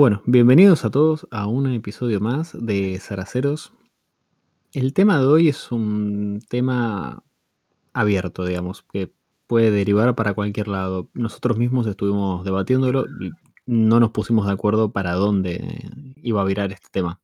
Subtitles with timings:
[0.00, 3.74] Bueno, bienvenidos a todos a un episodio más de Zaraceros.
[4.72, 7.22] El tema de hoy es un tema
[7.92, 9.12] abierto, digamos, que
[9.46, 11.10] puede derivar para cualquier lado.
[11.12, 13.04] Nosotros mismos estuvimos debatiéndolo
[13.66, 15.90] no nos pusimos de acuerdo para dónde
[16.22, 17.20] iba a virar este tema.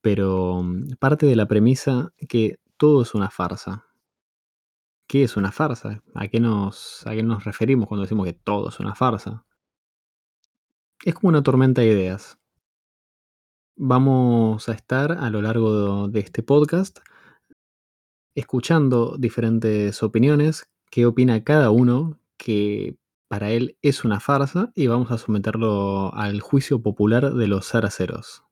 [0.00, 3.84] Pero mm, parte de la premisa que todo es una farsa.
[5.08, 6.04] ¿Qué es una farsa?
[6.14, 9.44] ¿A qué nos, a qué nos referimos cuando decimos que todo es una farsa?
[11.04, 12.38] Es como una tormenta de ideas.
[13.76, 16.98] Vamos a estar a lo largo de este podcast
[18.34, 22.96] escuchando diferentes opiniones, qué opina cada uno, que
[23.28, 28.44] para él es una farsa, y vamos a someterlo al juicio popular de los zaraceros.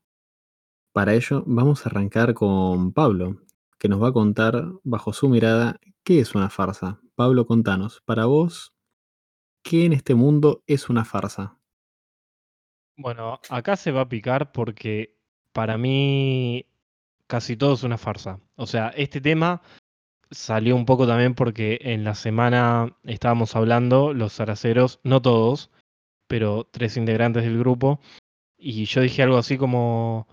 [0.93, 3.41] Para ello, vamos a arrancar con Pablo,
[3.79, 7.01] que nos va a contar, bajo su mirada, qué es una farsa.
[7.15, 8.73] Pablo, contanos, para vos,
[9.63, 11.59] ¿qué en este mundo es una farsa?
[12.97, 15.15] Bueno, acá se va a picar porque
[15.53, 16.67] para mí
[17.27, 18.41] casi todo es una farsa.
[18.57, 19.63] O sea, este tema
[20.31, 25.71] salió un poco también porque en la semana estábamos hablando, los zaraceros, no todos,
[26.27, 28.01] pero tres integrantes del grupo,
[28.59, 30.27] y yo dije algo así como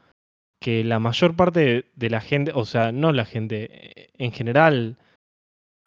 [0.59, 4.97] que la mayor parte de la gente, o sea, no la gente, en general,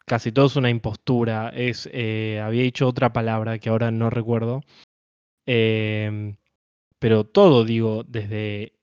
[0.05, 1.49] casi todo es una impostura.
[1.49, 4.63] Es, eh, había dicho otra palabra que ahora no recuerdo.
[5.47, 6.35] Eh,
[6.99, 8.73] pero todo, digo, desde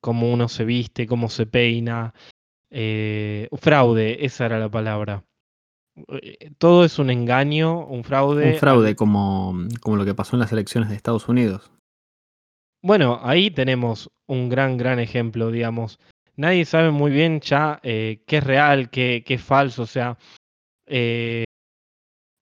[0.00, 2.14] cómo uno se viste, cómo se peina,
[2.70, 5.24] eh, fraude, esa era la palabra.
[6.08, 8.52] Eh, todo es un engaño, un fraude.
[8.52, 11.70] Un fraude como, como lo que pasó en las elecciones de Estados Unidos.
[12.82, 16.00] Bueno, ahí tenemos un gran, gran ejemplo, digamos.
[16.36, 19.82] Nadie sabe muy bien ya eh, qué es real, qué, qué, es falso.
[19.82, 20.18] O sea,
[20.86, 21.44] eh,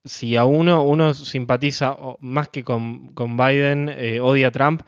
[0.04, 4.82] si a uno, uno simpatiza más que con, con Biden, eh, odia a Trump,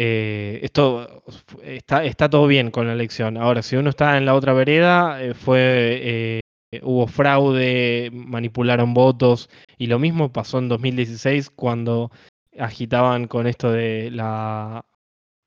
[0.00, 1.24] eh, esto
[1.60, 3.36] está, está, todo bien con la elección.
[3.36, 9.50] Ahora, si uno está en la otra vereda, eh, fue eh, hubo fraude, manipularon votos,
[9.76, 12.12] y lo mismo pasó en 2016 cuando
[12.60, 14.84] agitaban con esto de la,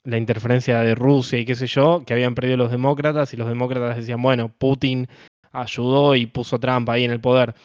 [0.03, 3.47] la interferencia de Rusia y qué sé yo, que habían perdido los demócratas y los
[3.47, 5.07] demócratas decían, bueno, Putin
[5.53, 7.55] ayudó y puso Trump ahí en el poder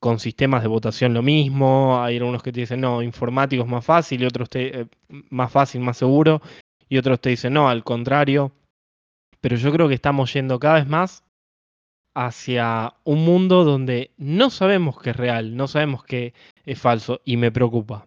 [0.00, 3.84] con sistemas de votación lo mismo, hay algunos que te dicen, no, informático es más
[3.84, 4.86] fácil, y otros te, eh,
[5.30, 6.40] más fácil, más seguro,
[6.88, 8.52] y otros te dicen, no, al contrario.
[9.40, 11.24] Pero yo creo que estamos yendo cada vez más
[12.14, 16.34] hacia un mundo donde no sabemos qué es real, no sabemos qué
[16.64, 18.06] es falso, y me preocupa.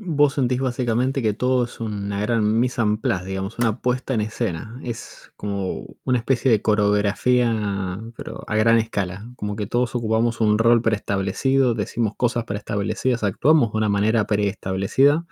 [0.00, 4.20] Vos sentís básicamente que todo es una gran mise en place, digamos, una puesta en
[4.20, 4.78] escena.
[4.84, 9.28] Es como una especie de coreografía, pero a gran escala.
[9.34, 15.26] Como que todos ocupamos un rol preestablecido, decimos cosas preestablecidas, actuamos de una manera preestablecida,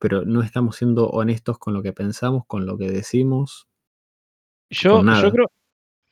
[0.00, 3.68] pero no estamos siendo honestos con lo que pensamos, con lo que decimos.
[4.70, 5.46] Yo, yo, creo,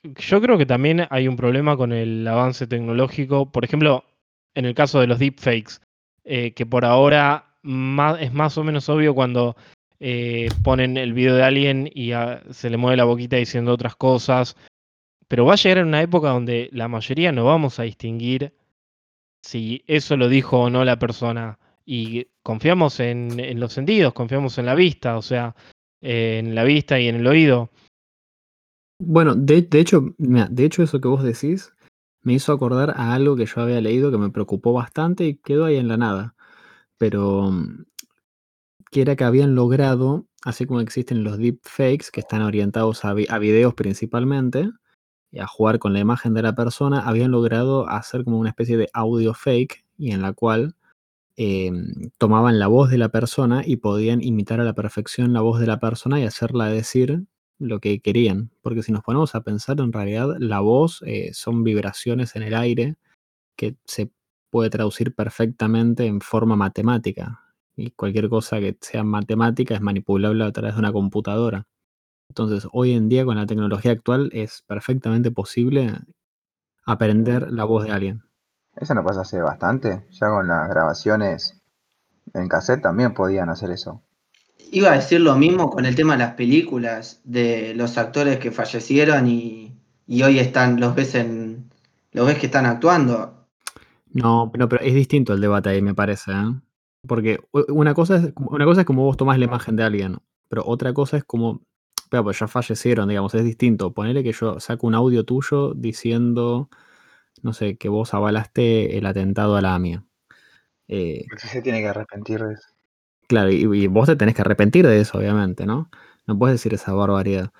[0.03, 3.51] yo creo que también hay un problema con el avance tecnológico.
[3.51, 4.05] Por ejemplo,
[4.55, 5.81] en el caso de los deepfakes,
[6.23, 9.55] eh, que por ahora es más o menos obvio cuando
[9.99, 12.11] eh, ponen el video de alguien y
[12.51, 14.55] se le mueve la boquita diciendo otras cosas.
[15.27, 18.53] Pero va a llegar una época donde la mayoría no vamos a distinguir
[19.43, 21.59] si eso lo dijo o no la persona.
[21.85, 25.55] Y confiamos en, los sentidos, confiamos en la vista, o sea,
[26.01, 27.69] en la vista y en el oído.
[29.01, 31.73] Bueno, de, hecho, de hecho, eso que vos decís
[32.21, 35.65] me hizo acordar a algo que yo había leído que me preocupó bastante y quedó
[35.65, 36.35] ahí en la nada
[36.99, 37.85] pero mm,
[38.91, 43.25] que era que habían logrado, así como existen los deepfakes que están orientados a, vi
[43.29, 44.69] a videos principalmente,
[45.31, 48.77] y a jugar con la imagen de la persona, habían logrado hacer como una especie
[48.77, 50.75] de audio fake y en la cual
[51.37, 51.71] eh,
[52.17, 55.67] tomaban la voz de la persona y podían imitar a la perfección la voz de
[55.67, 57.23] la persona y hacerla decir
[57.59, 58.51] lo que querían.
[58.61, 62.55] Porque si nos ponemos a pensar, en realidad la voz eh, son vibraciones en el
[62.55, 62.95] aire
[63.55, 64.11] que se
[64.49, 67.43] puede traducir perfectamente en forma matemática.
[67.75, 71.67] Y cualquier cosa que sea matemática es manipulable a través de una computadora.
[72.29, 75.93] Entonces, hoy en día con la tecnología actual es perfectamente posible
[76.85, 78.23] aprender la voz de alguien.
[78.75, 80.05] Eso no pasa hace bastante.
[80.11, 81.61] Ya con las grabaciones
[82.33, 84.01] en cassette también podían hacer eso.
[84.71, 88.51] Iba a decir lo mismo con el tema de las películas, de los actores que
[88.51, 89.75] fallecieron y,
[90.05, 91.71] y hoy están, los ves en,
[92.11, 93.38] los ves que están actuando.
[94.11, 96.35] No, no, pero es distinto el debate ahí, me parece, ¿eh?
[97.07, 97.39] Porque
[97.69, 100.17] una cosa es una cosa es como vos tomás la imagen de alguien,
[100.49, 101.61] pero otra cosa es como
[102.09, 103.93] pero pues ya fallecieron, digamos, es distinto.
[103.93, 106.69] Ponele que yo saco un audio tuyo diciendo,
[107.43, 110.05] no sé, que vos avalaste el atentado a la AMIA.
[110.87, 112.69] Eh, se tiene que arrepentir de eso.
[113.27, 115.89] Claro, y, y vos te tenés que arrepentir de eso, obviamente, ¿no?
[116.27, 117.51] No puedes decir esa barbaridad.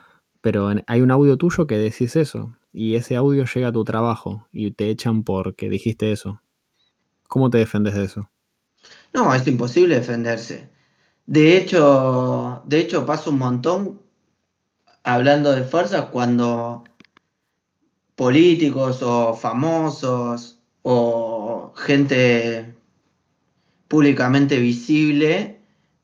[0.41, 3.83] Pero en- hay un audio tuyo que decís eso, y ese audio llega a tu
[3.83, 6.41] trabajo y te echan porque dijiste eso.
[7.27, 8.29] ¿Cómo te defendes de eso?
[9.13, 10.69] No, es imposible defenderse.
[11.25, 14.01] De hecho, de hecho pasa un montón
[15.03, 16.83] hablando de fuerzas cuando
[18.15, 22.75] políticos o famosos o gente
[23.87, 25.61] públicamente visible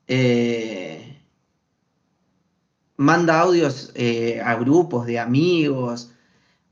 [0.08, 1.20] eh,
[2.96, 6.12] manda audios eh, a grupos de amigos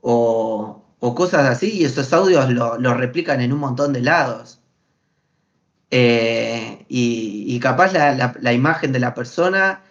[0.07, 0.83] o,
[1.15, 4.59] cosas así y esos audios lo, lo replican en un montón de lados.
[5.91, 9.83] Eh, y, capaz la, la- la imagen de la persona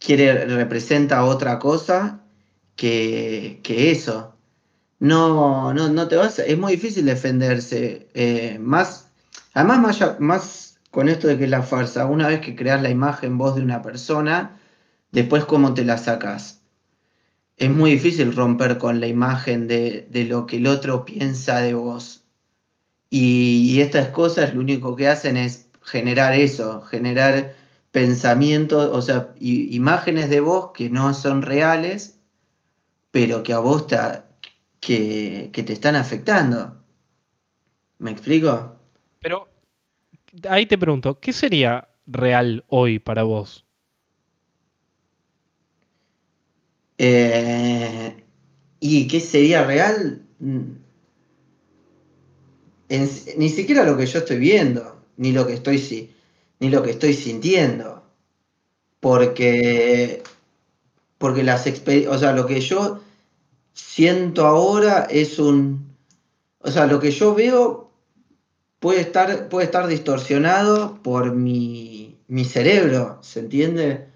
[0.00, 2.24] quiere, representa otra cosa
[2.76, 3.60] que,
[3.92, 4.34] eso.
[5.00, 8.08] No, no, no te vas, es muy difícil defenderse.
[8.14, 9.10] eh, más,
[9.54, 13.38] además, más, más con esto de que la farsa, una vez que creas la imagen
[13.38, 14.58] vos de una persona,
[15.12, 16.55] después cómo te la sacas.
[17.56, 21.74] Es muy difícil romper con la imagen de, de lo que el otro piensa de
[21.74, 22.26] vos.
[23.10, 27.54] Y, estas cosas lo único que hacen es generar eso, generar
[27.92, 32.20] pensamientos, o sea, imágenes de vos que no son reales,
[33.10, 33.96] pero que a vos te,
[34.80, 36.82] que, que te están afectando.
[37.98, 38.76] ¿Me explico?
[39.20, 39.48] Pero
[40.48, 43.65] ahí te pregunto, ¿qué sería real hoy para vos?
[46.98, 48.24] Eh,
[48.80, 50.22] ¿y qué sería real?
[50.38, 50.62] Mm.
[53.36, 56.10] Ni siquiera lo que yo estoy viendo, ni lo que estoy,
[56.60, 58.04] ni lo que estoy sintiendo.
[59.00, 60.22] Porque,
[61.18, 61.66] porque las
[62.08, 63.00] o sea, lo que yo
[63.72, 65.96] siento ahora es un,
[66.60, 67.90] o sea, lo que yo veo
[68.78, 74.06] puede estar, puede estar distorsionado por mi, mi cerebro, ¿se entiende?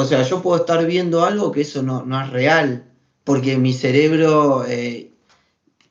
[0.00, 2.84] O sea, yo puedo estar viendo algo que eso no, no es real,
[3.24, 5.10] porque mi cerebro eh,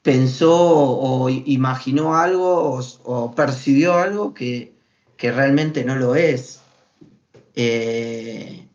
[0.01, 4.73] pensó o imaginó algo o, o percibió algo que,
[5.17, 6.61] que realmente no lo es.
[7.53, 8.69] Eh,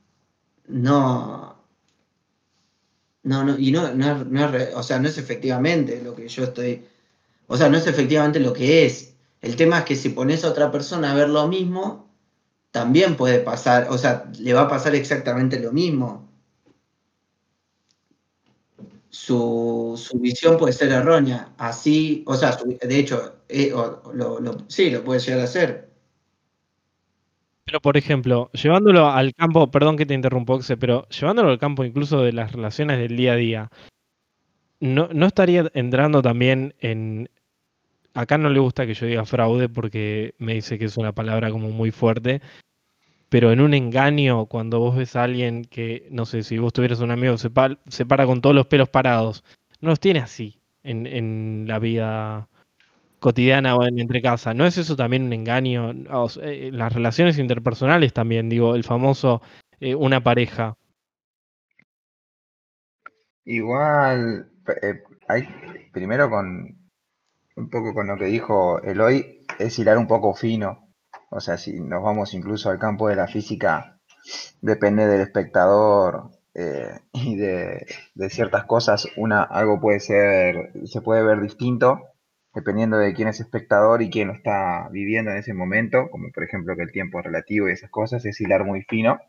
[0.69, 1.56] no,
[3.23, 6.84] no, no, y no, no, no o sea, no es efectivamente lo que yo estoy,
[7.46, 9.14] o sea, no es efectivamente lo que es.
[9.40, 12.12] El tema es que si pones a otra persona a ver lo mismo,
[12.72, 16.28] también puede pasar, o sea, le va a pasar exactamente lo mismo.
[19.10, 23.72] Su, su visión puede ser errónea, así, o sea, de hecho, eh,
[24.69, 25.92] sí, lo puede llegar a ser.
[27.64, 31.84] Pero, por ejemplo, llevándolo al campo, perdón que te interrumpo, Oxe, pero llevándolo al campo
[31.84, 33.70] incluso de las relaciones del día a día,
[34.80, 37.28] ¿no, no estaría entrando también en...
[38.14, 41.50] Acá no le gusta que yo diga fraude porque me dice que es una palabra
[41.50, 42.43] como muy fuerte,
[43.29, 47.00] pero en un engaño, cuando vos ves a alguien que, no sé, si vos tuvieras
[47.00, 49.44] un amigo se, pa- se para con todos los pelos parados,
[49.81, 52.48] no los tiene así en, en la vida
[53.20, 54.55] cotidiana o en entre casa.
[54.55, 55.94] ¿No es eso también un engaño?
[56.29, 59.43] Sea, eh, las relaciones interpersonales también, digo, el famoso
[59.81, 60.77] eh, una pareja.
[63.44, 64.51] Igual,
[64.82, 65.48] eh, hay,
[65.93, 66.77] primero con
[67.56, 70.93] un poco con lo que dijo Eloy, es hilar un poco fino.
[71.31, 73.99] O sea, si nos vamos incluso al campo de la física,
[74.61, 79.06] depende del espectador eh, y de, de ciertas cosas.
[79.17, 82.01] Una, algo puede ser, se puede ver distinto
[82.55, 86.44] dependiendo de quién es espectador y quién lo está viviendo en ese momento, como por
[86.44, 89.21] ejemplo que el tiempo es relativo y esas cosas, es hilar muy fino.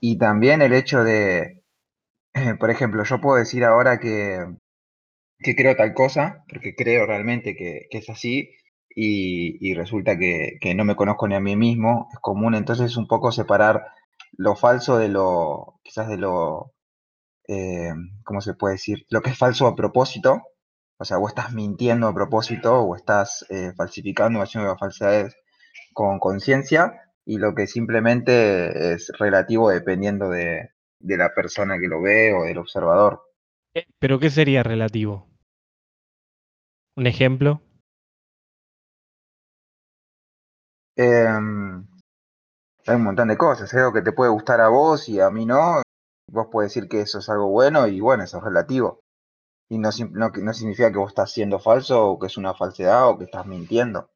[0.00, 1.62] Y también el hecho de,
[2.60, 4.46] por ejemplo, yo puedo decir ahora que,
[5.42, 8.50] que creo tal cosa, porque creo realmente que, es así,
[8.94, 13.32] y, resulta que, no me conozco ni a mí mismo, es común entonces un poco
[13.32, 13.86] separar
[14.32, 16.72] lo falso de lo, quizás de lo,
[17.48, 17.92] eh,
[18.24, 19.06] ¿cómo se puede decir?
[19.10, 20.42] Lo que es falso a propósito,
[20.98, 25.34] o sea, o estás mintiendo a propósito, o estás eh, falsificando, haciendo falsedades
[25.92, 26.94] con conciencia,
[27.24, 30.70] y lo que simplemente es relativo dependiendo de,
[31.02, 33.22] de la persona que lo ve o del observador.
[33.74, 35.31] Eh, ¿Pero qué sería relativo?
[36.96, 37.60] ¿Un ejemplo?
[40.96, 41.86] Em,
[42.86, 45.30] hay un montón de cosas, es algo que te puede gustar a vos y a
[45.30, 45.82] mí no.
[46.30, 49.00] Vos puedes decir que eso es algo bueno y bueno, eso es relativo.
[49.70, 53.08] Y no, no, no significa que vos estás siendo falso o que es una falsedad
[53.08, 54.10] o que estás mintiendo.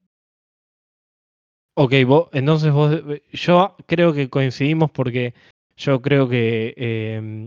[1.78, 3.02] Ok, vos, entonces vos,
[3.32, 5.34] yo creo que coincidimos porque
[5.76, 7.46] yo creo que em,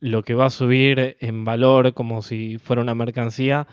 [0.00, 3.68] lo que va a subir en valor como si fuera una mercancía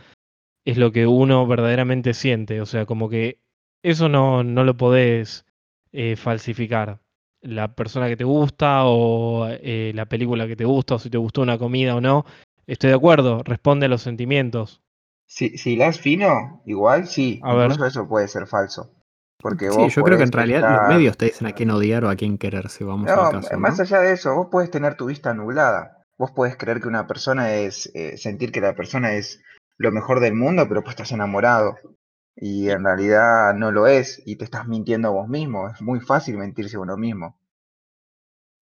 [0.68, 2.60] es lo que uno verdaderamente siente.
[2.62, 3.40] O sea, como que
[3.84, 5.46] eso no, no lo podés
[5.94, 7.00] eh, falsificar?
[7.42, 11.18] ¿La persona que te gusta o eh, la película que te gusta o si te
[11.18, 12.26] gustó una comida o no?
[12.66, 14.82] Estoy de acuerdo, responde a los sentimientos.
[15.26, 17.72] Si, si la es fino, igual sí, A ver.
[17.72, 18.92] incluso eso puede ser falso.
[19.40, 22.04] Porque Sí, vos yo creo que en realidad los medios te dicen a quién odiar
[22.04, 23.50] o a quién querer, si vamos No, al caso.
[23.54, 23.60] ¿no?
[23.60, 26.04] más allá de eso, vos podés tener tu vista nublada.
[26.18, 29.42] Vos podés creer que una persona es, eh, sentir que la persona es
[29.78, 31.76] lo mejor del mundo, pero pues estás enamorado.
[32.36, 35.70] Y en realidad no lo es, y te estás mintiendo a vos mismo.
[35.70, 37.40] Es muy fácil mentirse a uno mismo.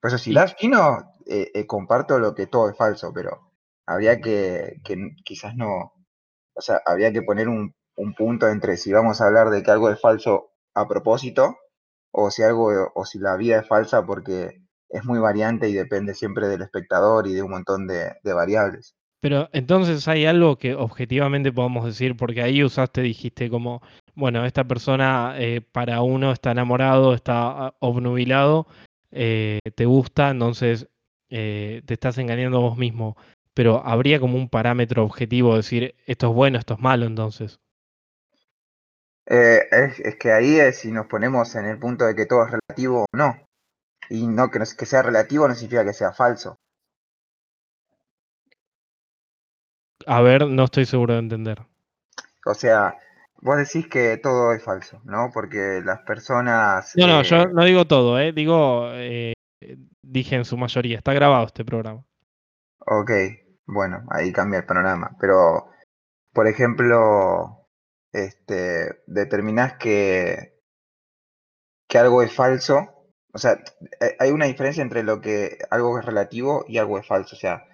[0.02, 3.52] Por eso, si das fino, eh, eh, comparto lo que todo es falso, pero
[3.86, 4.82] habría que,
[5.24, 5.94] quizás no,
[6.54, 9.72] o sea, habría que poner un, un punto entre si vamos a hablar de que
[9.72, 11.58] algo es falso a propósito,
[12.12, 16.14] o si algo, o si la vida es falsa porque es muy variante y depende
[16.14, 18.96] siempre del espectador y de un montón de, de variables.
[19.26, 23.82] Pero entonces hay algo que objetivamente podemos decir, porque ahí usaste, dijiste como,
[24.14, 28.68] bueno, esta persona eh, para uno está enamorado, está ah, obnubilado,
[29.10, 30.90] eh, te gusta, entonces
[31.30, 33.18] eh, te estás engañando a vos mismo.
[33.56, 37.60] Pero habría como un parámetro objetivo, decir, esto es bueno, esto es malo, entonces.
[39.26, 43.06] Es, que ahí es si nos ponemos en el punto de que todo es relativo
[43.12, 43.40] o no.
[44.08, 46.60] Y no no- que sea relativo no significa que sea falso.
[50.06, 51.62] A ver, no estoy seguro de entender.
[52.46, 52.98] O sea,
[53.42, 55.32] vos decís que todo es falso, ¿no?
[55.34, 56.94] Porque las personas...
[56.96, 58.32] No, no, eh, yo no digo todo, ¿eh?
[58.32, 59.34] Digo, eh,
[60.02, 62.04] dije en su mayoría, está grabado este programa.
[62.80, 63.12] Ok,
[63.66, 65.16] bueno, ahí cambia el panorama.
[65.20, 65.72] Pero,
[66.34, 67.68] por ejemplo,
[68.12, 70.62] este, determinás que,
[71.88, 73.10] que algo es falso.
[73.34, 73.60] O sea,
[74.00, 77.36] eh, hay una diferencia entre lo que algo es relativo y algo es falso.
[77.36, 77.66] O sea,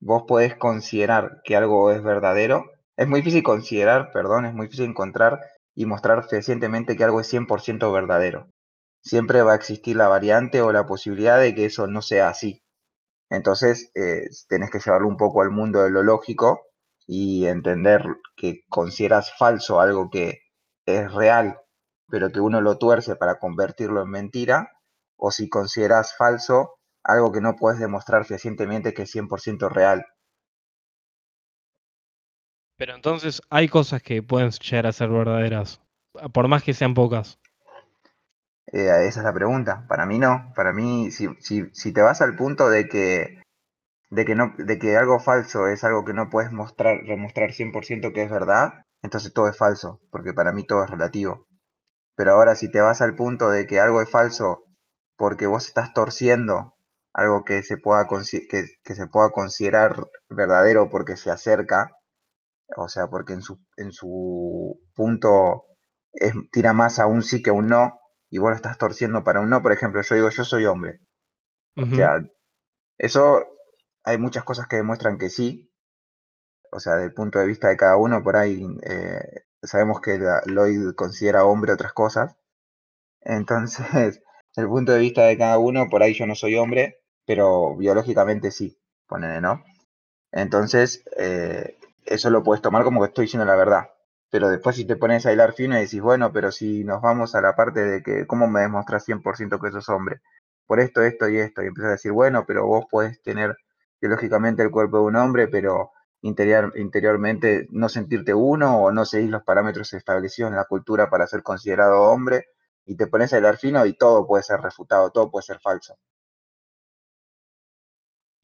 [0.00, 2.72] vos podés considerar que algo es verdadero.
[2.96, 5.40] Es muy difícil considerar, perdón, es muy difícil encontrar
[5.74, 8.48] y mostrar fehacientemente que algo es 100% verdadero.
[9.02, 12.62] Siempre va a existir la variante o la posibilidad de que eso no sea así.
[13.30, 16.62] Entonces, eh, tenés que llevarlo un poco al mundo de lo lógico
[17.06, 18.04] y entender
[18.36, 20.40] que consideras falso algo que
[20.86, 21.60] es real,
[22.08, 24.72] pero que uno lo tuerce para convertirlo en mentira,
[25.16, 30.06] o si consideras falso algo que no puedes demostrar fehacientemente que es 100% real.
[32.76, 35.80] Pero entonces hay cosas que pueden llegar a ser verdaderas,
[36.32, 37.38] por más que sean pocas.
[38.72, 39.84] Eh, esa es la pregunta.
[39.88, 40.52] Para mí no.
[40.54, 43.42] Para mí, si, si, si te vas al punto de que,
[44.10, 48.12] de, que no, de que algo falso es algo que no puedes mostrar, demostrar 100%
[48.12, 51.46] que es verdad, entonces todo es falso, porque para mí todo es relativo.
[52.16, 54.64] Pero ahora si te vas al punto de que algo es falso
[55.16, 56.74] porque vos estás torciendo
[57.12, 61.92] algo que se pueda, que, que se pueda considerar verdadero porque se acerca,
[62.76, 65.66] o sea, porque en su, en su punto
[66.12, 68.00] es, tira más a un sí que a un no,
[68.30, 71.00] y vos lo estás torciendo para un no, por ejemplo, yo digo yo soy hombre.
[71.76, 71.96] Ujú.
[71.96, 72.20] O sea,
[72.98, 73.46] eso
[74.04, 75.72] hay muchas cosas que demuestran que sí.
[76.72, 79.20] O sea, del punto de vista de cada uno, por ahí eh,
[79.62, 82.36] sabemos que la- Lloyd considera hombre otras cosas.
[83.22, 83.86] Entonces,
[84.56, 86.99] del punto de vista de cada uno, por ahí yo no soy hombre,
[87.30, 89.62] pero biológicamente sí, ponele, ¿no?
[90.32, 93.90] Entonces, eh, eso lo puedes tomar como que estoy diciendo la verdad.
[94.30, 97.36] Pero después si te pones a hilar fino y decís, bueno, pero si nos vamos
[97.36, 100.22] a la parte de que, ¿cómo me demostras 100% que sos hombre?
[100.66, 101.62] Por esto, esto y esto.
[101.62, 103.56] Y empiezas a decir, bueno, pero vos podés tener
[104.00, 109.30] biológicamente el cuerpo de un hombre, pero interior, interiormente no sentirte uno o no seguir
[109.30, 112.46] los parámetros establecidos en la cultura para ser considerado hombre.
[112.86, 115.96] Y te pones a hilar fino y todo puede ser refutado, todo puede ser falso.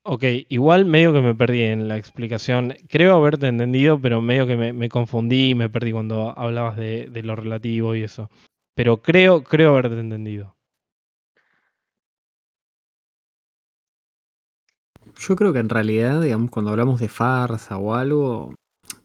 [0.09, 2.75] Ok, igual medio que me perdí en la explicación.
[2.89, 7.09] Creo haberte entendido, pero medio que me, me confundí y me perdí cuando hablabas de,
[7.11, 8.31] de lo relativo y eso.
[8.77, 10.57] Pero creo, creo haberte entendido.
[15.19, 18.55] Yo creo que en realidad, digamos, cuando hablamos de farsa o algo,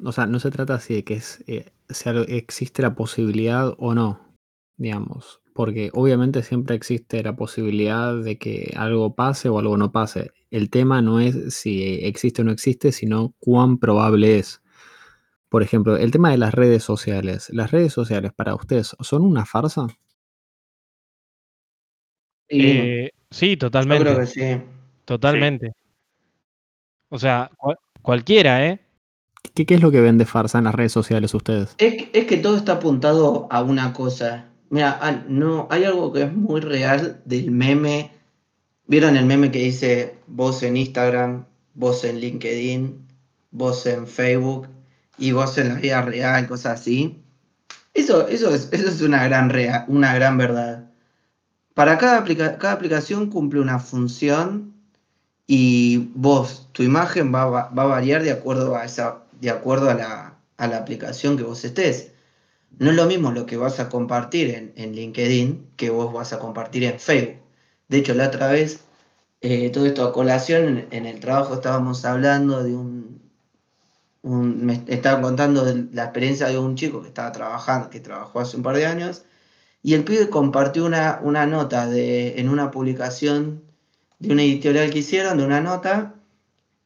[0.04, 3.96] o sea, no se trata así de que es, eh, sea existe la posibilidad o
[3.96, 4.20] no,
[4.78, 10.32] digamos, porque obviamente siempre existe la posibilidad de que algo pase o algo no pase.
[10.50, 14.62] El tema no es si existe o no existe, sino cuán probable es.
[15.50, 17.50] Por ejemplo, el tema de las redes sociales.
[17.52, 19.88] ¿Las redes sociales para ustedes son una farsa?
[22.50, 24.04] Sí, Eh, sí, yo totalmente.
[24.06, 24.62] creo que sí.
[25.06, 25.72] Totalmente.
[27.10, 28.80] O sea, cual- cualquiera, ¿eh?
[29.54, 31.76] ¿Qué, qué es lo que ven de farsa en las redes sociales ustedes?
[31.78, 34.51] Es que todo está apuntado a una cosa.
[34.72, 38.12] Mira, no, hay algo que es muy real del meme.
[38.88, 43.08] ¿Vieron el meme que dice vos en Instagram, vos en LinkedIn,
[43.52, 44.68] vos en Facebook
[45.18, 47.18] y vos en la vida real, cosas así?
[47.94, 50.88] Eso, eso es, eso es una gran rea- una gran verdad.
[51.76, 54.74] para cada, aplica- cada aplicación cumple una función
[55.48, 59.90] y vos, tu imagen va, va- va a variar de acuerdo a esa, de acuerdo
[59.90, 62.12] a la, a la aplicación que vos estés.
[62.80, 66.34] No es lo mismo lo que vas a compartir en, en LinkedIn que vos vas
[66.34, 67.42] a compartir en Facebook.
[67.88, 68.82] De hecho, la otra vez,
[69.42, 73.22] eh, todo esto a colación, en, el trabajo estábamos hablando de un,
[74.24, 78.64] me estaban contando la experiencia de un chico que estaba trabajando, que trabajó hace un
[78.64, 79.24] par de años,
[79.84, 83.64] y el pibe compartió una, una nota de, en una publicación
[84.20, 86.16] de una editorial que hicieron, de una nota,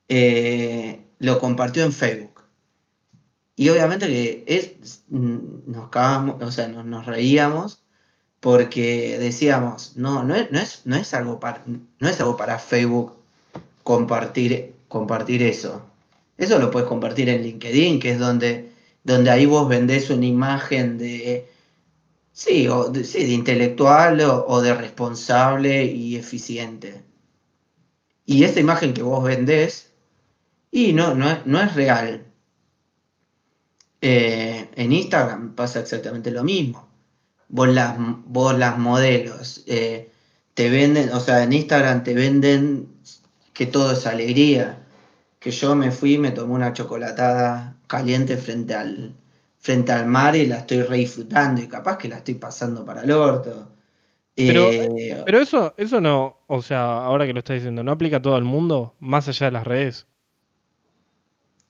[0.07, 2.34] eh, lo compartió en Facebook.
[3.55, 7.85] Y obviamente que es, mm, nos cagamos, o sea, nos, nos reíamos
[8.39, 12.59] porque decíamos, no, no es, no es, no es algo para, no es algo para
[12.59, 13.15] Facebook
[13.83, 15.83] compartir, compartir eso.
[16.37, 18.71] Eso lo puedes compartir en LinkedIn, que es donde,
[19.03, 21.49] donde ahí vos vendés una imagen de,
[22.33, 22.67] sí,
[23.03, 27.03] sí, de intelectual o, de responsable y eficiente.
[28.25, 29.93] Y esa imagen que vos vendés,
[30.71, 32.24] y no, no, no es real.
[34.01, 36.87] Eh, en Instagram pasa exactamente lo mismo.
[37.49, 40.11] Vos las, vos las modelos eh,
[40.53, 42.87] te venden, o sea, en Instagram te venden
[43.53, 44.79] que todo es alegría.
[45.39, 49.13] Que yo me fui, me tomé una chocolatada caliente frente al,
[49.59, 53.01] frente al mar y la estoy re disfrutando y capaz que la estoy pasando para
[53.03, 53.71] el orto.
[54.35, 58.17] Pero- Eh, Pero eso, eso no, o sea, ahora que lo estás diciendo, ¿no aplica
[58.17, 60.07] a todo el mundo, más allá de las redes?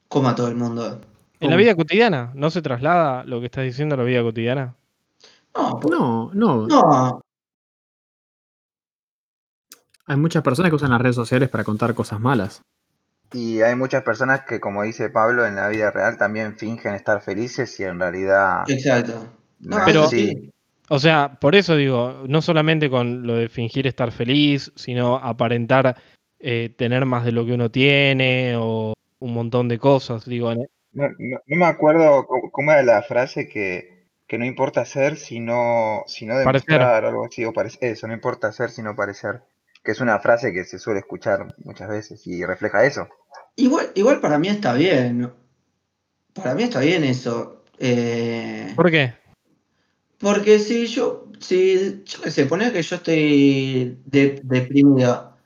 [0.08, 1.02] como a todo el mundo.
[1.40, 4.76] En la vida cotidiana, ¿no se traslada lo que estás diciendo a la vida cotidiana?
[5.56, 6.68] No, No, no.
[6.68, 7.22] no,
[10.08, 12.62] Hay muchas personas que usan las redes sociales para contar cosas malas.
[13.34, 17.22] Y hay muchas personas que, como dice Pablo, en la vida real también fingen estar
[17.22, 19.28] felices y en realidad exacto.
[19.60, 20.52] No, Pero- sí.
[20.90, 25.98] O sea, por eso digo, no solamente con lo de fingir estar feliz, sino aparentar
[26.40, 30.26] eh, tener más de lo que uno tiene o un montón de cosas.
[30.26, 34.46] Digo, en- No, no- no me acuerdo cómo, cómo era la frase que, que no
[34.46, 36.80] importa ser sino, sino Parecer.
[36.80, 39.42] demostrar algo así, o parecer, eso, no importa ser sino parecer,
[39.84, 43.08] que es una frase que se suele escuchar muchas veces y refleja eso.
[43.58, 45.32] Igual, igual para mí está bien.
[46.34, 47.64] Para mí está bien eso.
[47.78, 49.14] Eh, ¿Por qué?
[50.18, 55.38] porque si yo, si, yo qué sé, poner que yo estoy de- deprimido.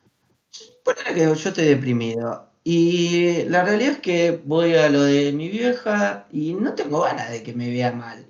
[0.85, 2.48] Poner que yo estoy deprimido.
[2.63, 7.31] Y la realidad es que voy a lo de mi vieja y no tengo ganas
[7.31, 8.25] de que me vea mal.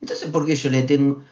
[0.00, 1.24] Entonces, ¿por qué yo le tengo...?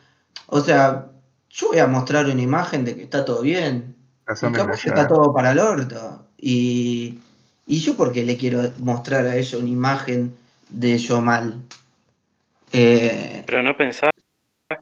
[0.46, 1.07] O sea,
[1.50, 3.94] yo voy a mostrar una imagen de que está todo bien.
[4.26, 6.26] Y capaz que está todo para el orto.
[6.38, 7.18] Y,
[7.66, 10.35] y yo porque le quiero mostrar a ella una imagen
[10.68, 11.61] de yo mal.
[12.72, 14.11] Eh, Pero no pensás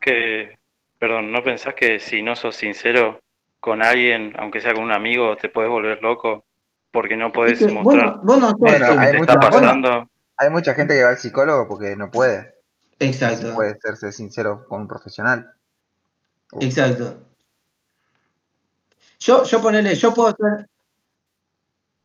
[0.01, 0.59] que,
[0.99, 3.21] perdón, no pensás que si no sos sincero
[3.61, 6.45] con alguien, aunque sea con un amigo, te podés volver loco
[6.99, 9.67] porque no podés que mostrar no, no Bueno, lo que hay te mucha- está bueno,
[9.67, 10.11] pasando.
[10.37, 12.47] Hay mucha gente que va al psicólogo porque no puede, no
[12.99, 15.53] Exacto, puede serse sincero con un profesional.
[16.61, 17.19] Exacto.
[19.21, 20.69] Yo, yo ponele, yo puedo ser,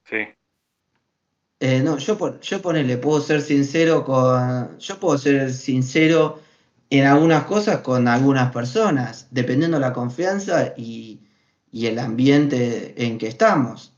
[0.05, 0.27] Sí.
[1.59, 6.39] eh, no, yo, pon- yo ponele, puedo ser sincero con, yo puedo ser sincero
[6.91, 11.19] en algunas cosas con algunas personas, dependiendo la confianza y,
[11.71, 13.92] y el ambiente en que estamos.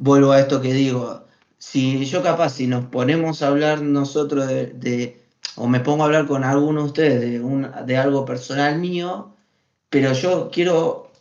[0.00, 1.26] Vuelvo a esto que digo,
[1.58, 5.20] si yo capaz, si nos ponemos a hablar nosotros de,
[5.56, 9.34] o me pongo a hablar con alguno de ustedes de, algo personal mío,
[9.90, 11.12] pero yo quiero,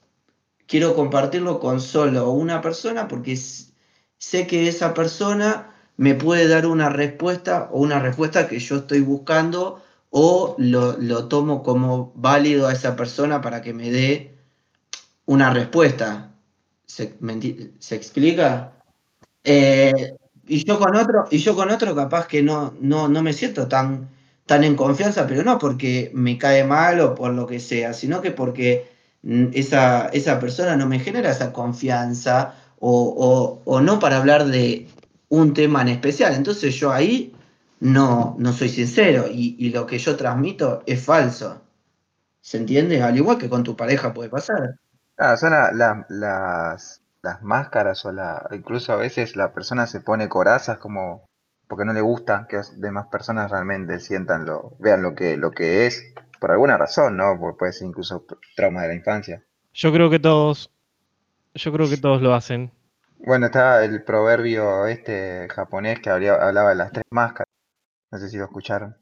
[0.65, 3.35] quiero compartirlo con solo una persona porque
[4.17, 9.01] sé que esa persona me puede dar una respuesta o una respuesta que yo estoy
[9.01, 14.37] buscando o lo tomo como válido a esa persona para que me dé
[15.25, 16.29] una respuesta.
[16.95, 17.13] ¿Se,
[17.79, 18.73] ¿se explica?
[19.43, 20.15] Eh,
[20.47, 23.67] y yo con otro, y yo con otro capaz que no, no, no me siento
[23.67, 24.09] tan,
[24.45, 28.21] tan en confianza, pero no porque me cae mal o por lo que sea, sino
[28.21, 28.89] que porque
[29.23, 34.45] mm, esa, esa persona no me genera esa confianza o, o- o no para hablar
[34.47, 34.87] de
[35.29, 36.35] un tema en especial.
[36.35, 37.33] Entonces yo ahí
[37.81, 41.61] no, no soy sincero y lo que yo transmito es falso.
[42.41, 43.01] ¿Se entiende?
[43.03, 44.79] Al igual que con tu pareja puede pasar.
[45.19, 49.99] Claro, son la- la- las, las máscaras o la, incluso a veces la persona se
[49.99, 51.25] pone corazas como
[51.67, 55.51] porque no le gusta que las demás personas realmente sientan lo, vean lo que, lo
[55.51, 57.37] que es, por alguna razón, ¿no?
[57.37, 59.43] Porque puede ser incluso trauma de la infancia.
[59.73, 60.71] Yo creo que todos,
[61.53, 62.71] yo creo que todos lo hacen.
[63.17, 67.49] Bueno, está el proverbio este japonés que hablaba, hablaba de las tres máscaras.
[68.11, 68.97] No sé si lo escucharon.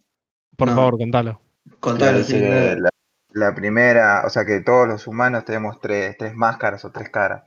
[0.57, 0.75] Por No.
[0.75, 1.39] favor, contalo.
[1.79, 2.89] Contalo, sí, la-
[3.37, 7.43] la primera, o sea que todos los humanos tenemos tres, tres máscaras o tres caras.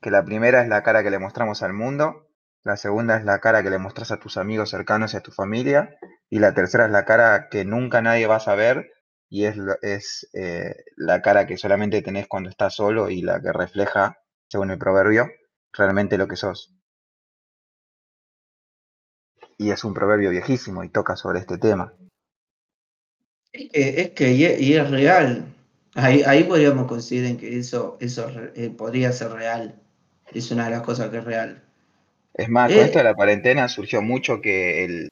[0.00, 2.28] Que la primera es la cara que le mostramos al mundo,
[2.62, 5.32] la segunda es la cara que le muestras a tus amigos cercanos y a tu
[5.32, 5.96] familia,
[6.30, 8.92] y la tercera es la cara que nunca nadie va a saber
[9.28, 13.52] y es, es eh, la cara que solamente tenés cuando estás solo y la que
[13.52, 14.18] refleja,
[14.48, 15.28] según el proverbio,
[15.72, 16.72] realmente lo que sos.
[19.58, 21.92] Y es un proverbio viejísimo y toca sobre este tema.
[23.54, 25.46] Es que, es que y es, y es real.
[25.94, 29.80] Ahí, ahí podríamos coincidir que eso, eso eh, podría ser real.
[30.32, 31.62] Es una de las cosas que es real.
[32.34, 35.08] Es más, con Eh, esto de la cuarentena surgió mucho que el,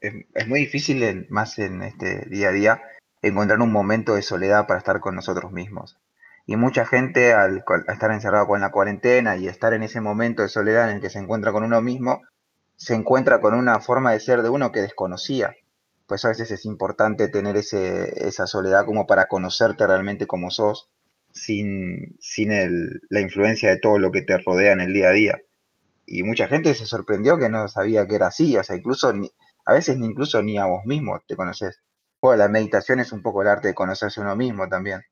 [0.00, 2.82] es, es muy difícil, en- más en este día a día,
[3.22, 5.98] encontrar un momento de soledad para estar con nosotros mismos.
[6.46, 10.42] Y mucha gente al, al estar encerrado con la cuarentena y estar en ese momento
[10.42, 12.22] de soledad en el que se encuentra con uno mismo,
[12.76, 15.54] se encuentra con una forma de ser de uno que desconocía.
[16.10, 20.90] Pues a veces es importante tener ese, esa soledad como para conocerte realmente como sos,
[21.32, 25.12] sin, sin el- la influencia de todo lo que te rodea en el día a
[25.12, 25.40] día
[26.06, 29.30] y mucha gente se sorprendió que no sabía que era así, o sea, incluso ni-
[29.66, 31.80] a veces ni incluso ni a vos mismo te conoces.
[32.22, 35.02] Bueno, la meditación es un poco el arte de conocerse uno mismo también.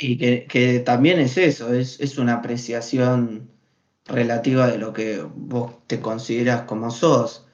[0.00, 3.50] Y que, que también es eso, es, es una apreciación
[4.06, 7.46] relativa de lo que vos te consideras como sos.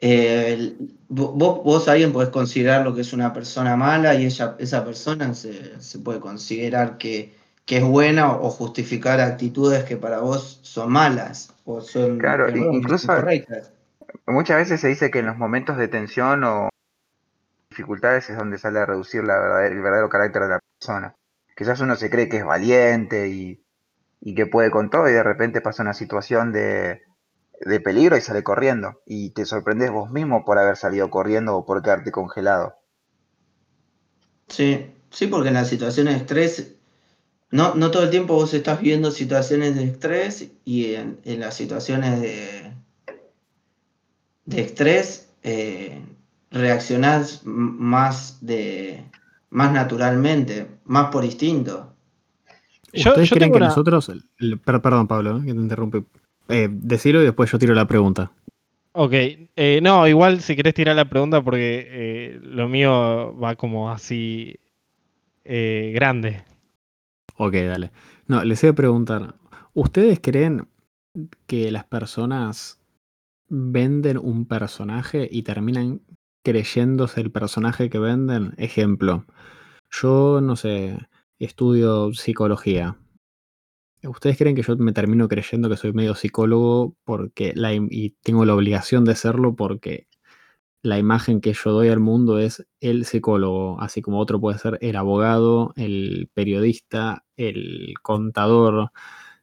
[0.00, 0.76] Eh,
[1.08, 5.34] vos, vos alguien podés considerar lo que es una persona mala y ella, esa persona
[5.34, 7.32] se, se puede considerar que,
[7.64, 13.06] que es buena o justificar actitudes que para vos son malas o son Claro, incluso
[13.06, 13.72] incorrectas.
[14.26, 16.68] muchas veces se dice que en los momentos de tensión o
[17.70, 21.14] dificultades es donde sale a reducir la verdadera- el verdadero carácter de la persona.
[21.56, 23.64] Quizás uno se cree que es valiente y,
[24.22, 27.03] y que puede con todo y de repente pasa una situación de,
[27.64, 31.66] de peligro y sale corriendo y te sorprendes vos mismo por haber salido corriendo o
[31.66, 32.76] por quedarte congelado.
[34.48, 36.74] Sí, sí, porque en las situaciones de estrés,
[37.50, 41.56] no, no todo el tiempo vos estás viviendo situaciones de estrés y en, en las
[41.56, 42.72] situaciones de,
[44.46, 46.00] de estrés eh,
[46.50, 49.04] reaccionás más de
[49.50, 51.94] más naturalmente, más por instinto.
[52.92, 53.66] Yo, ¿Ustedes yo creen que una.
[53.66, 54.08] nosotros...
[54.38, 56.04] el- perdón, Pablo, eh, que te interrumpe.
[56.48, 58.32] Eh, decilo y después yo tiro la pregunta.
[58.92, 63.90] Ok, eh, no, igual si querés tirar la pregunta porque eh, lo mío va como
[63.90, 64.56] así
[65.44, 66.44] eh, grande.
[67.36, 67.90] Ok, dale.
[68.28, 69.34] No, les iba a preguntar,
[69.72, 70.68] ¿ustedes creen
[71.48, 72.80] que las personas
[73.48, 76.00] venden un personaje y terminan
[76.44, 78.54] creyéndose el personaje que venden?
[78.58, 79.24] Ejemplo,
[79.90, 80.98] yo no sé,
[81.40, 82.96] estudio psicología.
[84.08, 87.54] ¿Ustedes creen que yo me termino creyendo que soy medio psicólogo porque
[87.90, 90.08] y tengo la obligación de serlo porque
[90.82, 94.78] la imagen que yo doy al mundo es el psicólogo, así como otro puede ser
[94.82, 98.90] el abogado, el periodista, el contador,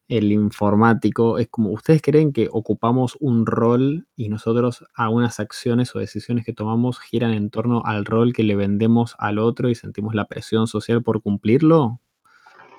[0.07, 1.39] el informático?
[1.39, 6.53] Es como, ¿ustedes creen que ocupamos un rol y nosotros algunas acciones o decisiones que
[6.53, 10.67] tomamos giran en torno al rol que le vendemos al otro y sentimos la presión
[10.67, 12.01] social por cumplirlo?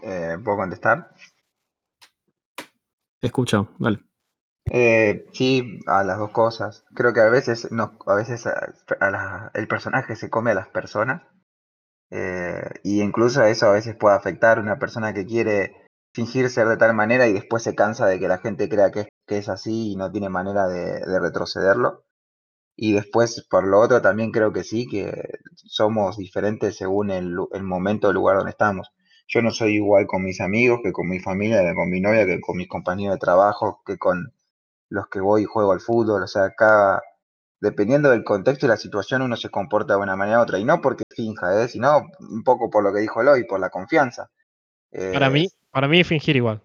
[0.04, 1.10] Eh, ¿Puedo contestar?
[3.22, 4.04] Escucha, dale.
[4.72, 6.84] Eh, sí, a las dos cosas.
[6.94, 8.44] Creo que a veces, no, a veces
[9.54, 11.22] el personaje se come a las personas
[12.10, 15.76] eh, y incluso eso a veces puede afectar a una persona que quiere
[16.14, 19.08] fingir ser de tal manera y después se cansa de que la gente crea que,
[19.28, 22.04] es- así y no tiene manera de, de retrocederlo.
[22.76, 25.12] Y después, por lo otro, también creo que sí, que
[25.56, 28.88] somos diferentes según el, el momento el lugar donde estamos.
[29.32, 32.26] Yo no soy igual con mis amigos, que con mi familia, que con mi novia,
[32.26, 34.30] que con mis compañeros de trabajo, que con
[34.90, 37.02] los que voy y juego al fútbol, o sea, cada,
[37.58, 40.64] dependiendo del contexto y la situación, uno se comporta de una manera u otra, y
[40.66, 41.68] no porque finja, ¿eh?
[41.68, 44.28] sino un poco por lo que dijo Eloy, por la confianza.
[45.14, 46.60] Para Eh, mí, para mí es fingir igual.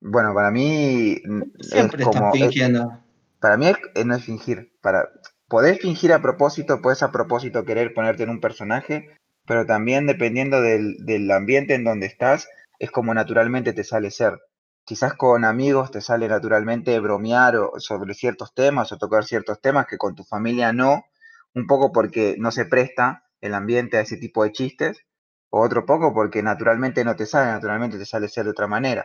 [0.00, 3.00] bueno, para mí mm, es Siempre estás como, es- fingiendo.
[3.40, 5.08] para mí es- eh, no es fingir, para,
[5.48, 10.60] podés fingir a propósito, podés a propósito querer ponerte en un personaje, pero también dependiendo
[10.60, 14.38] del, del ambiente en donde estás, es como naturalmente te sale ser.
[14.84, 19.86] Quizás con amigos te sale naturalmente bromear o- sobre ciertos temas o tocar ciertos temas
[19.86, 21.04] que con tu familia no,
[21.54, 24.98] un poco porque no se presta el ambiente a ese tipo de chistes,
[25.50, 29.04] o otro poco porque naturalmente no te sale, naturalmente te sale ser de otra manera.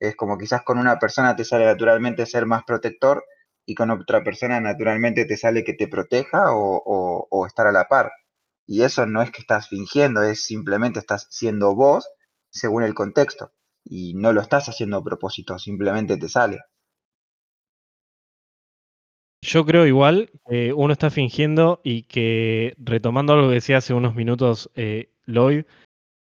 [0.00, 3.24] Es como quizás con una persona te sale naturalmente ser más protector
[3.66, 7.72] y con otra persona naturalmente te sale que te proteja o, o- o estar a
[7.72, 8.10] la par.
[8.66, 12.08] Y eso no es que estás fingiendo, es simplemente estás siendo vos
[12.50, 13.52] según el contexto.
[13.84, 16.60] Y no lo estás haciendo a propósito, simplemente te sale.
[19.42, 24.16] Yo creo igual que uno está fingiendo y que, retomando algo que decía hace unos
[24.16, 25.64] minutos eh, Lloyd,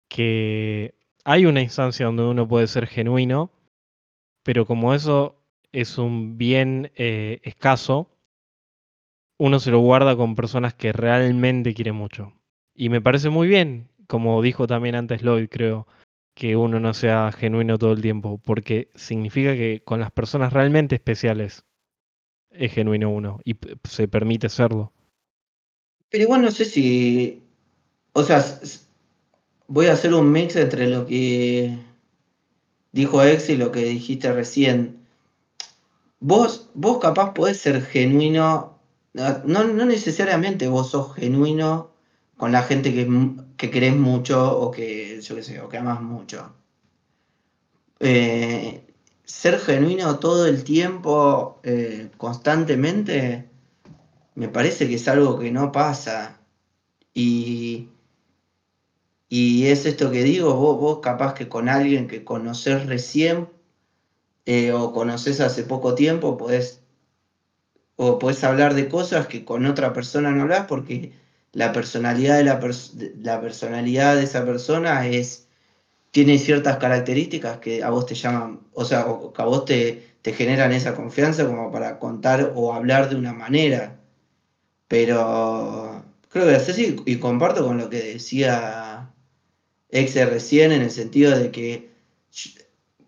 [0.10, 3.50] que hay una instancia donde uno puede ser genuino,
[4.44, 5.38] pero como eso
[5.72, 8.13] es un bien eh, escaso,
[9.44, 12.32] uno se lo guarda con personas que realmente quiere mucho.
[12.74, 15.86] Y me parece muy bien, como dijo también antes Lloyd, creo,
[16.34, 20.96] que uno no sea genuino todo el tiempo, porque significa que con las personas realmente
[20.96, 21.66] especiales
[22.52, 24.94] es genuino uno y se permite serlo.
[26.10, 27.44] Pero igual no sé si.
[28.14, 28.42] O sea,
[29.68, 31.78] voy a hacer un mix entre lo que
[32.94, 35.06] dijo Ex y lo que dijiste recién.
[36.22, 38.73] Vos, vos capaz podés ser genuino.
[39.14, 41.92] No, no necesariamente vos sos genuino
[42.38, 43.08] con la gente que,
[43.58, 46.54] que querés mucho o que, yo qué o que amas mucho.
[48.00, 48.86] Eh,
[49.24, 53.50] ser genuino todo el tiempo, eh, constantemente,
[54.36, 56.42] me parece que es algo que no pasa.
[57.14, 57.90] Y,
[59.30, 63.50] y es esto que digo, vos, vos capaz que con alguien que conocés recién
[64.46, 66.83] eh, o conocés hace poco tiempo, podés,
[67.96, 71.14] o podés hablar de cosas que con otra persona no hablas porque
[71.54, 75.48] la personalidad de la, pers- la personalidad de esa persona es,
[76.12, 80.34] tiene ciertas características que a vos te llaman, o sea, que a vos te, te
[80.34, 84.00] generan esa confianza como para contar o hablar de una manera.
[84.88, 89.10] Pero creo que así y comparto con lo que decía
[89.90, 91.90] Exe recién en el sentido de que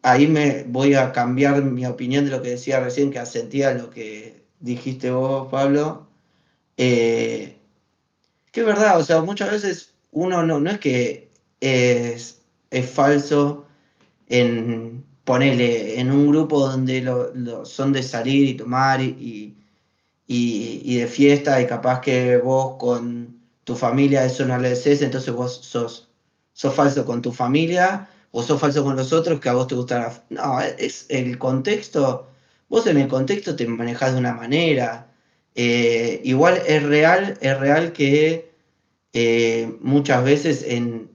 [0.02, 3.90] ahí me voy a cambiar mi opinión de lo que decía recién, que asentía lo
[3.90, 6.08] que dijiste vos, Pablo.
[6.78, 7.58] Eh,
[8.52, 12.42] que es verdad, o sea, muchas veces uno no, no es que es,
[12.72, 13.66] es falso
[14.28, 19.58] en ponerle en un grupo donde lo, son de salir y tomar y,
[20.28, 25.02] y, y de fiesta y capaz que vos con tu familia eso no le decís,
[25.02, 26.10] entonces vos sos,
[26.54, 29.76] sos falso con tu familia o sos falso con los otros que a vos te
[29.76, 30.24] gusta la...
[30.30, 32.28] No, es el contexto,
[32.70, 35.12] vos en el contexto te manejás de una manera.
[35.56, 38.52] Eh, igual es real, es real que
[39.14, 41.10] eh, muchas veces en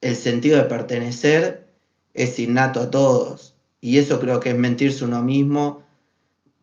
[0.00, 1.66] el sentido de pertenecer
[2.14, 3.54] es innato a todos.
[3.80, 5.84] Y eso creo que es mentirse uno mismo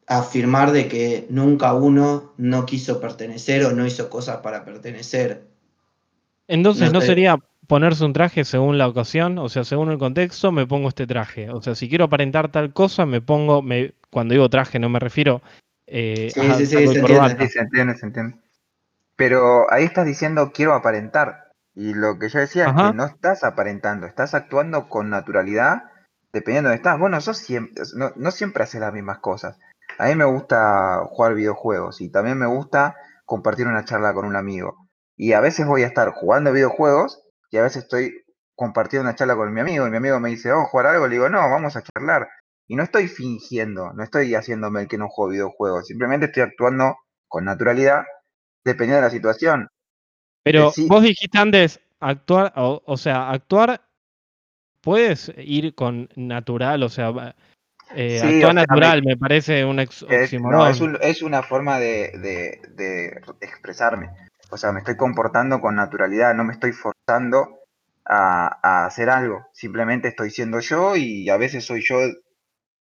[0.07, 5.47] afirmar de que nunca uno no quiso pertenecer o no hizo cosas para pertenecer.
[6.47, 7.07] Entonces, No ¿no sé.
[7.07, 9.37] sería ponerse un traje según la ocasión?
[9.37, 11.49] O sea, según el contexto, me pongo este traje.
[11.49, 14.99] O sea, si quiero aparentar tal cosa, me pongo, me, cuando digo traje no me
[14.99, 15.41] refiero
[15.87, 17.37] eh, Sí, a sí, sí, se entiende.
[17.39, 18.37] Sí, se entiende, se entiende.
[19.15, 21.51] Pero ahí estás diciendo quiero aparentar.
[21.75, 25.83] Y lo que yo decía es que no estás aparentando, estás actuando con naturalidad
[26.31, 26.99] dependiendo de dónde estás.
[26.99, 29.57] Bueno, sos siempre, no, no siempre haces las mismas cosas.
[29.97, 32.95] A mí me gusta jugar videojuegos y también me gusta
[33.25, 34.87] compartir una charla con un amigo.
[35.15, 37.22] Y a veces voy a estar jugando videojuegos
[37.53, 40.49] y a veces estoy compartiendo una charla con mi amigo y mi amigo me dice,
[40.49, 42.27] vamos a jugar algo, le digo, no, vamos a charlar.
[42.67, 46.95] Y no estoy fingiendo, no estoy haciéndome el que no juego videojuegos, simplemente estoy actuando
[47.27, 48.05] con naturalidad
[48.65, 49.67] dependiendo de la situación.
[50.43, 50.87] Pero Eh, sí.
[50.87, 53.81] vos dijiste antes, actuar, o, o sea, actuar,
[54.81, 57.35] puedes ir con natural, o sea,
[57.93, 61.21] eh, Sí, actuar o sea, natural me parece un ex- Es, no, es, un- es
[61.21, 64.09] una forma de, de- de expresarme.
[64.53, 67.57] O sea, me estoy comportando con naturalidad, no me estoy forzando
[68.05, 69.47] a, a hacer algo.
[69.51, 71.97] Simplemente estoy siendo yo y a veces soy yo,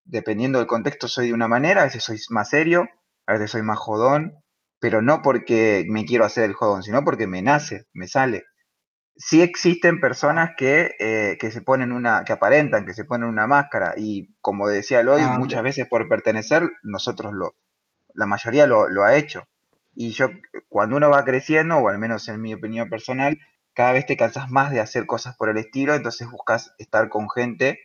[0.05, 2.89] dependiendo del contexto, soy de una manera, a veces soy más serio,
[3.27, 4.35] a veces soy más jodón,
[4.81, 8.45] pero no porque me quiero hacer el jodón, sino porque me nace, me sale.
[9.17, 13.47] Sí existen personas que, eh, que se ponen una, que aparentan, que se ponen una
[13.47, 17.55] máscara y como decía Eloy, Ah, muchas veces por pertenecer, nosotros lo,
[18.13, 19.45] la mayoría lo, lo ha hecho.
[19.95, 20.31] Y yo,
[20.69, 23.39] cuando uno va creciendo, o al menos en mi opinión personal,
[23.75, 27.29] cada vez te cansas más de hacer cosas por el estilo, entonces buscas estar con
[27.31, 27.81] gente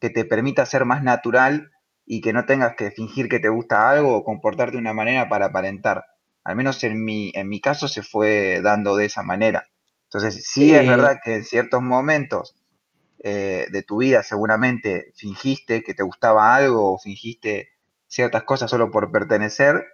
[0.00, 1.70] que te permita ser más natural
[2.04, 5.28] y que no tengas que fingir que te gusta algo o comportarte de una manera
[5.28, 6.04] para aparentar.
[6.44, 9.68] Al menos en mi, en mi caso se fue dando de esa manera.
[10.04, 12.54] Entonces, sí es verdad que en ciertos momentos
[13.24, 17.68] eh, de tu vida seguramente fingiste que te gustaba algo o fingiste
[18.08, 19.86] ciertas cosas solo por pertenecer,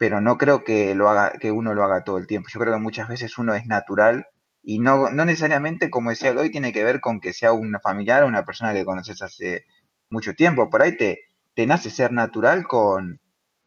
[0.00, 2.48] pero no creo que, lo haga, que uno lo haga todo el tiempo.
[2.50, 4.28] Yo creo que muchas veces uno es natural
[4.62, 8.22] y no, no necesariamente, como decía hoy, tiene que ver con que sea un familiar
[8.22, 9.66] o una persona que conoces hace
[10.08, 10.70] mucho tiempo.
[10.70, 11.20] Por ahí te,
[11.54, 13.20] te nace ser natural con,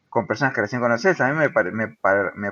[0.10, 1.22] con personas que recién conoces.
[1.22, 2.52] A mí me, me,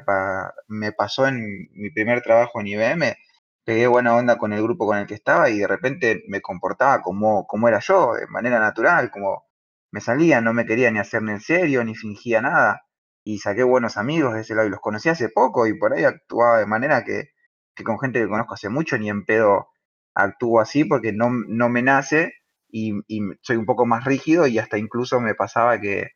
[0.67, 3.17] me pasó en mi primer trabajo en IBM,
[3.63, 7.02] pegué buena onda con el grupo con el que estaba y de repente me comportaba
[7.02, 9.48] como, como era yo, de manera natural, como
[9.89, 12.84] me salía, no me quería ni hacer ni en serio, ni fingía nada.
[13.24, 16.04] Y saqué buenos amigos de ese lado y los conocí hace poco y por ahí
[16.06, 17.30] actuaba de manera que,
[17.76, 19.68] que con gente que conozco hace mucho ni en pedo
[20.16, 22.34] actúo así porque no, no me nace
[22.70, 26.10] y, y soy un poco más rígido y hasta incluso me pasaba que,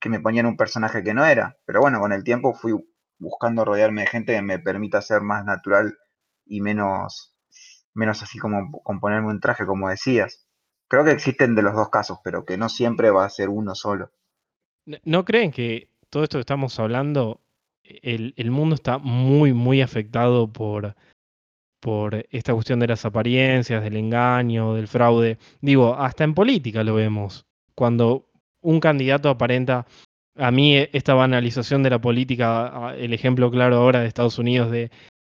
[0.00, 1.56] que me ponían un personaje que no era.
[1.66, 2.74] Pero bueno, con el tiempo fui
[3.18, 5.96] buscando rodearme de gente que me permita ser más natural
[6.46, 7.36] y menos,
[7.94, 10.46] menos así como con ponerme un traje, como decías.
[10.88, 13.74] Creo que existen de los dos casos, pero que no siempre va a ser uno
[13.74, 14.12] solo.
[14.84, 17.40] ¿No- ¿No creen que todo esto que estamos hablando,
[17.82, 20.94] el, mundo está muy, muy afectado por,
[21.80, 25.38] por esta cuestión de las apariencias, del engaño, del fraude?
[25.62, 27.46] Digo, hasta en política lo vemos.
[27.74, 28.28] Cuando
[28.60, 29.86] un candidato aparenta,
[30.36, 34.70] a mí e- esta banalización de la política, el ejemplo claro ahora de Estados Unidos
[34.70, 34.90] de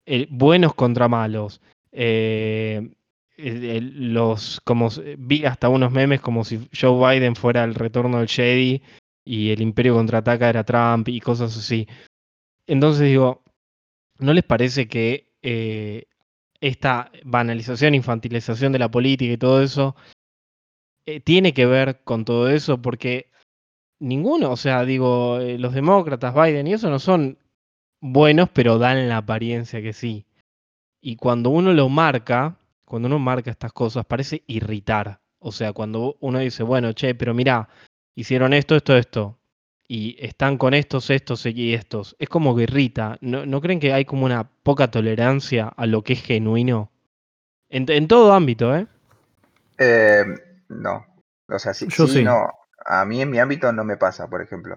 [0.07, 1.61] eh, buenos contra malos.
[1.93, 2.91] eh,
[3.37, 8.81] los como vi hasta unos memes como si Joe Biden fuera el retorno del Jedi
[9.25, 11.89] y el Imperio contraataca era Trump y cosas así.
[12.67, 13.43] Entonces digo,
[14.19, 16.07] ¿no les parece que eh,
[16.61, 19.97] esta banalización, infantilización de la política y todo eso
[21.07, 22.81] eh, tiene que ver con todo eso?
[22.81, 23.31] Porque
[24.01, 27.39] ninguno, o sea, digo, eh, los demócratas, Biden y eso no son
[28.01, 30.27] buenos, pero dan la apariencia que sí.
[31.01, 35.21] Y cuando uno lo marca, cuando uno marca estas cosas, parece irritar.
[35.39, 37.69] O sea, cuando uno dice, bueno, che, pero mirá,
[38.15, 39.39] hicieron esto, esto, esto,
[39.89, 43.19] y están con estos, estos y estos, es como que irrita.
[43.21, 46.91] ¿No, ¿no creen que hay como una poca tolerancia a lo que es genuino?
[47.69, 48.87] En, en todo ámbito, ¿eh?
[49.79, 50.25] Eh,
[50.69, 51.07] no.
[51.49, 52.25] O sea, sí, Yo sí, sí.
[52.25, 52.47] no.
[52.87, 54.77] A mí en mi ámbito no me pasa, por ejemplo.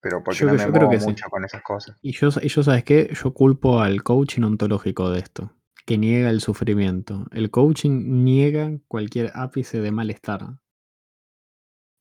[0.00, 1.06] Pero porque Yo, no me yo creo sí.
[1.06, 1.96] mucho con esas cosas.
[2.02, 3.10] Y yo, y yo, ¿sabes qué?
[3.12, 5.54] Yo culpo al coaching ontológico de esto,
[5.86, 7.26] que niega el sufrimiento.
[7.32, 10.58] El coaching niega cualquier ápice de malestar.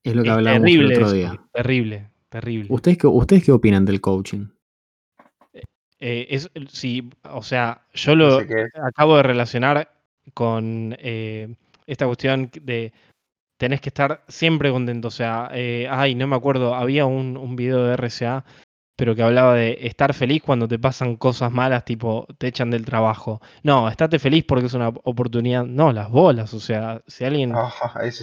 [0.09, 1.41] Es lo que Es hablábamos el terrible otro eso, día.
[1.53, 2.67] terrible, terrible.
[2.69, 4.47] ¿Ustedes qué, ¿Ustedes qué opinan del coaching?
[5.99, 8.39] Eh, es, sí, o sea, yo lo
[8.83, 9.89] acabo de relacionar
[10.33, 11.55] con eh,
[11.87, 12.93] esta cuestión de
[13.57, 15.07] tenés que estar siempre contento.
[15.07, 18.45] O sea, eh, ay, no me acuerdo, había un, un video de RCA,
[18.95, 22.85] pero que hablaba de estar feliz cuando te pasan cosas malas, tipo te echan del
[22.85, 23.41] trabajo.
[23.63, 25.65] No, estate feliz porque es una oportunidad.
[25.65, 27.71] No, las bolas, o sea, si alguien Ah,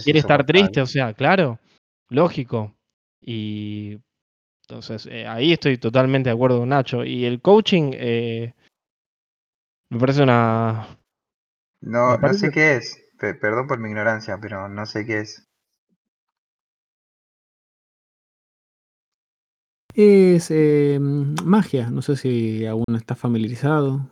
[0.03, 1.59] quiere estar triste, o sea, claro,
[2.09, 2.75] lógico.
[3.21, 3.99] Y
[4.67, 7.03] entonces eh, ahí estoy totalmente de acuerdo con Nacho.
[7.03, 8.53] Y el coaching eh,
[9.89, 10.87] me parece una...
[11.81, 12.97] No, no sé qué es.
[13.19, 15.47] Pe- perdón por mi ignorancia, pero no sé qué es.
[19.93, 24.09] Es eh, magia, no sé si aún está familiarizado.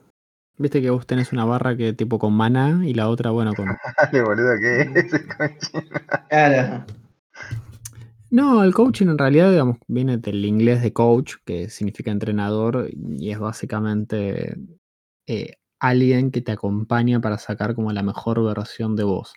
[0.57, 3.67] Viste que vos tenés una barra que tipo con maná y la otra, bueno, con...
[3.97, 5.89] Dale, boludo, ¿qué es el coaching?
[6.29, 6.85] Claro.
[8.33, 13.29] No, el coaching en realidad, digamos, viene del inglés de coach, que significa entrenador, y
[13.29, 14.57] es básicamente
[15.27, 19.35] eh, alguien que te acompaña para sacar como la mejor versión de vos.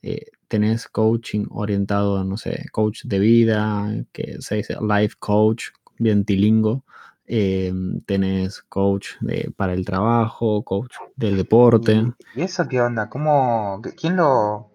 [0.00, 5.64] Eh, tenés coaching orientado, no sé, coach de vida, que se dice life coach,
[5.98, 6.86] bien tilingo.
[7.26, 7.70] Eh,
[8.06, 12.02] tenés coach de- para el trabajo, coach del deporte.
[12.34, 13.10] ¿Y, eso qué onda?
[13.10, 13.82] ¿Cómo?
[13.94, 14.71] ¿Quién lo...?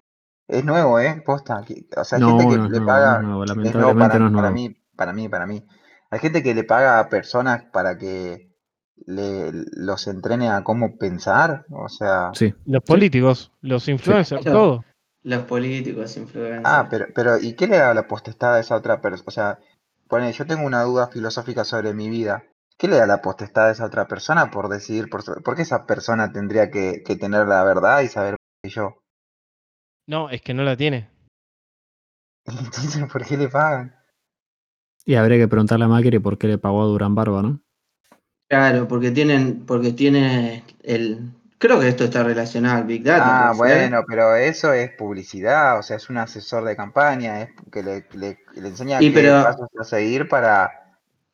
[0.48, 1.22] Es nuevo, ¿eh?
[1.26, 1.62] Posta.
[1.98, 3.22] O sea, hay No, gente que no es le nuevo, no es paga...
[3.22, 4.56] nuevo, es nuevo lamentablemente para, no es para nuevo.
[4.56, 5.68] mí, para mí, para mí.
[6.10, 8.50] Hay gente que le paga a personas para que
[9.06, 11.66] le, los entrene a cómo pensar.
[11.72, 12.32] O sea...
[12.34, 12.54] Sí.
[12.66, 12.88] Los Sí.
[12.88, 14.60] políticos, los influencers, Claro.
[14.60, 14.86] todo.
[15.24, 16.62] Los políticos, influencers.
[16.66, 19.28] Ah, pero, pero ¿y qué le da la potestad a esa otra persona?
[19.28, 19.60] O sea,
[20.08, 22.44] pone, yo tengo una duda filosófica sobre mi vida.
[22.78, 25.64] ¿Qué le da la potestad a esa otra persona por decidir por, so- por qué
[25.64, 29.02] esa persona tendría que, que tener la verdad y saber que yo?
[30.08, 31.10] No, es que no la tiene.
[32.46, 33.94] Entonces, ¿por qué le pagan?
[35.06, 37.60] Y habría que preguntarle a Macri por qué le pagó a Durán Barba, ¿no?
[38.50, 41.32] Claro, porque tienen, porque tiene el.
[41.58, 43.50] Creo que esto está relacionado al Big Data.
[43.50, 47.82] Ah, bueno, pero eso es publicidad, o sea, es un asesor de campaña, es que
[47.84, 50.72] le, le- le enseña Y qué pero- pasos a seguir para...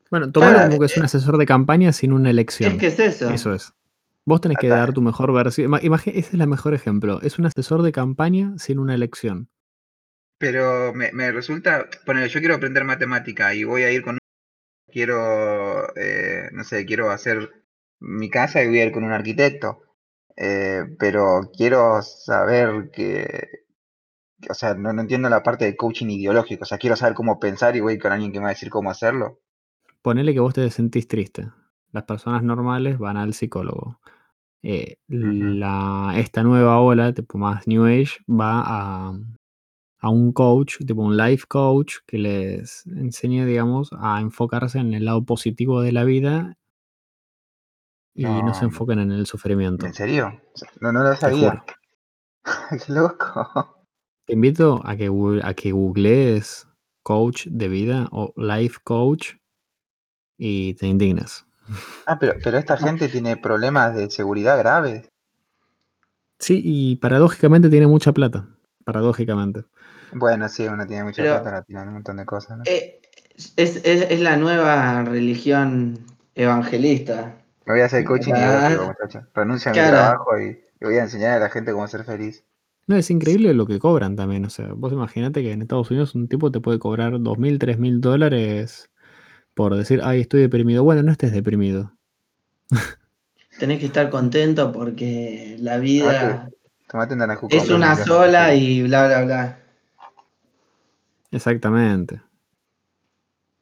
[0.09, 2.71] Bueno, Claro, como que es un asesor de campaña sin una elección.
[2.73, 3.29] Es que es eso.
[3.31, 3.73] Eso es.
[4.25, 5.67] Vos tenés que dar tu mejor versión.
[5.67, 7.21] Ima- imagi- ese es el mejor ejemplo.
[7.21, 9.49] Es un asesor de campaña sin una elección.
[10.37, 14.17] Pero me, me resulta, bueno, yo quiero aprender matemática y voy a ir con
[14.91, 17.51] quiero, eh, no sé, quiero hacer
[17.99, 19.81] mi casa y voy a ir con un arquitecto.
[20.35, 23.27] Eh, pero quiero saber que,
[24.41, 27.15] que, o sea, no, no entiendo la parte de coaching ideológico, o sea, quiero saber
[27.15, 29.39] cómo pensar y voy con alguien que me va a decir cómo hacerlo.
[30.03, 31.49] Ponele que vos te sentís triste.
[31.93, 33.99] Las personas normales van al psicólogo.
[34.61, 39.19] Eh, la, esta nueva ola, tipo más New Age, va a,
[39.99, 45.05] a un coach, tipo un life coach, que les enseñe, digamos, a enfocarse en el
[45.05, 46.57] lado positivo de la vida
[48.15, 49.85] y no, se enfoquen en el sufrimiento.
[49.85, 50.41] ¿En serio?
[50.81, 51.63] No, no lo sabía.
[52.85, 53.85] Qué loco.
[54.25, 55.11] Te invito a que,
[55.43, 56.67] a que googlees
[57.03, 59.33] coach de vida o life coach
[60.37, 61.45] y te indignas.
[62.05, 65.09] Ah, pero, pero esta gente tiene problemas de seguridad graves.
[66.39, 68.47] Sí, y paradójicamente tiene mucha plata.
[68.83, 69.63] Paradójicamente.
[70.11, 72.63] Bueno, sí, uno tiene mucha Pero- plata, tiene un montón de cosas, ¿no?
[72.67, 72.99] Eh,
[73.55, 75.99] es, es- es la nueva religión
[76.35, 77.37] evangelista.
[77.65, 80.45] Me voy a hacer coaching y Ah, muchachos, renuncio a mi trabajo y,
[80.81, 82.43] y voy a enseñar a la gente cómo ser feliz.
[82.87, 84.43] No, es increíble lo que cobran también.
[84.43, 87.57] O sea, vos imaginate que en Estados Unidos un tipo te puede cobrar dos mil,
[87.57, 88.89] tres mil dólares
[89.53, 90.83] por decir, ay, estoy deprimido.
[90.83, 91.93] Bueno, no estés deprimido.
[93.59, 96.49] Tenés que estar contento porque la vida
[96.87, 97.15] Tomate
[97.49, 99.59] es una sola y bla, bla, bla.
[101.31, 102.21] Exactamente.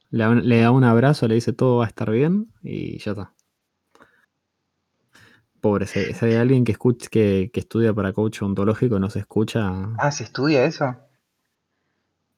[0.10, 2.98] Le da, un, le da un abrazo, le dice todo va a estar bien y
[3.00, 3.34] ya está.
[5.62, 9.20] Pobre, si, si hay alguien que, escucha, que, que estudia para coach ontológico no se
[9.20, 10.98] escucha, Ah, ¿se estudia eso?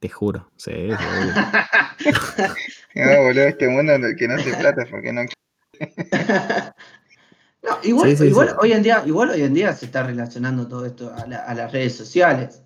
[0.04, 0.50] te juro.
[0.56, 0.90] Sí.
[2.94, 5.22] No, boludo, este mundo en el que no se plata porque no...
[7.62, 8.54] No, igual, Sí, sí, igual sí.
[8.60, 11.54] hoy en día, igual hoy en día se está relacionando todo esto a, la- a
[11.54, 12.62] las redes sociales.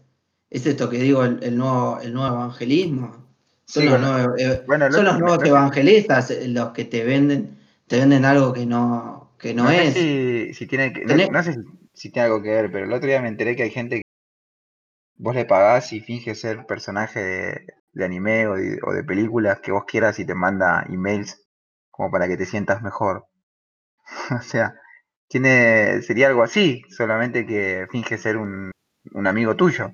[0.51, 3.27] Es esto que digo, el, el nuevo, el nuevo evangelismo.
[3.67, 6.71] Son, Sí, los, bueno, nuevos, eh, bueno, son lo- los nuevos lo- evangelistas eh, los
[6.73, 9.95] que te venden, te venden algo que no, que no, No sé es.
[9.95, 11.61] si, si tiene que, no sé si,
[11.93, 14.03] si tiene algo que ver, pero el otro día me enteré que hay gente que
[15.17, 17.67] vos le pagás y finge ser personaje de,
[17.99, 21.47] de anime o de, o de películas que vos quieras y te manda emails
[21.91, 23.27] como para que te sientas mejor.
[24.39, 24.75] o sea,
[25.29, 28.73] tiene, sería algo así, solamente que finge ser un,
[29.13, 29.91] un amigo tuyo.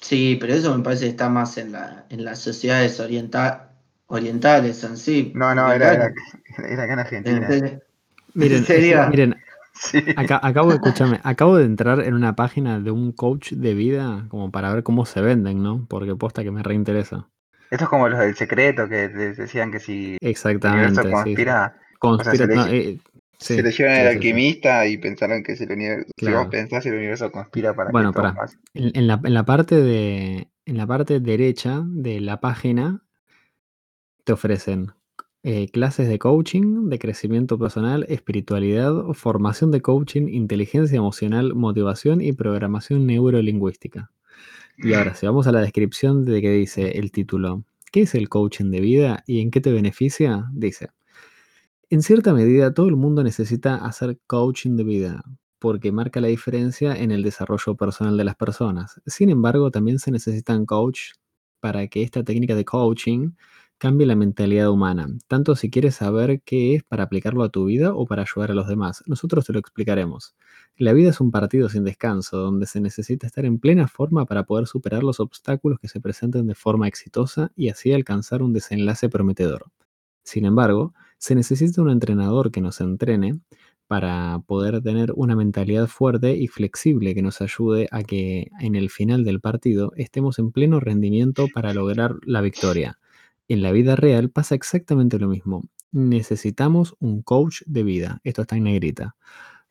[0.00, 3.72] Sí, pero eso me parece que está más en, la, en las sociedades orienta-
[4.06, 5.34] orientales en sí.
[5.34, 6.10] No, no, era, era,
[6.58, 7.58] era acá en en Argentina.
[8.34, 8.66] Miren,
[9.10, 9.34] miren,
[9.80, 10.02] Sí.
[10.16, 14.26] Acá- acabo de escucharme, acabo de entrar en una página de un coach de vida
[14.28, 15.86] como para ver cómo se venden, ¿no?
[15.88, 17.28] Porque posta que me reinteresa.
[17.70, 21.10] Esto es como los del secreto que decían que si el universo Exactamente, sí.
[21.10, 22.98] conspira, Conspira- se le- eh,
[23.38, 24.16] sí, se lo llevan sí, al sí, sí.
[24.16, 26.38] alquimista y pensaron que si el universo, si Claro.
[26.38, 28.18] vos pensás el universo conspira para Bueno, que.
[28.74, 33.02] En, en la, en la parte de, en la parte derecha de la página
[34.24, 34.92] te ofrecen
[35.50, 42.34] eh, clases de coaching, de crecimiento personal, espiritualidad, formación de coaching, inteligencia emocional, motivación y
[42.34, 44.10] programación neurolingüística.
[44.76, 48.28] Y ahora, si vamos a la descripción de que dice el título, ¿qué es el
[48.28, 50.50] coaching de vida y en qué te beneficia?
[50.52, 50.90] Dice,
[51.88, 55.24] en cierta medida todo el mundo necesita hacer coaching de vida
[55.58, 59.00] porque marca la diferencia en el desarrollo personal de las personas.
[59.06, 61.12] Sin embargo, también se necesitan coach
[61.60, 63.30] para que esta técnica de coaching
[63.78, 67.94] cambie la mentalidad humana, tanto si quieres saber qué es para aplicarlo a tu vida
[67.94, 69.02] o para ayudar a los demás.
[69.06, 70.34] Nosotros te lo explicaremos.
[70.76, 74.44] La vida es un partido sin descanso, donde se necesita estar en plena forma para
[74.44, 79.08] poder superar los obstáculos que se presenten de forma exitosa y así alcanzar un desenlace
[79.08, 79.66] prometedor.
[80.24, 83.40] Sin embargo, se necesita un entrenador que nos entrene
[83.88, 88.90] para poder tener una mentalidad fuerte y flexible que nos ayude a que en el
[88.90, 92.98] final del partido estemos en pleno rendimiento para lograr la victoria.
[93.48, 95.64] En la vida real pasa exactamente lo mismo.
[95.90, 99.16] Necesitamos un coach de vida, esto está en negrita,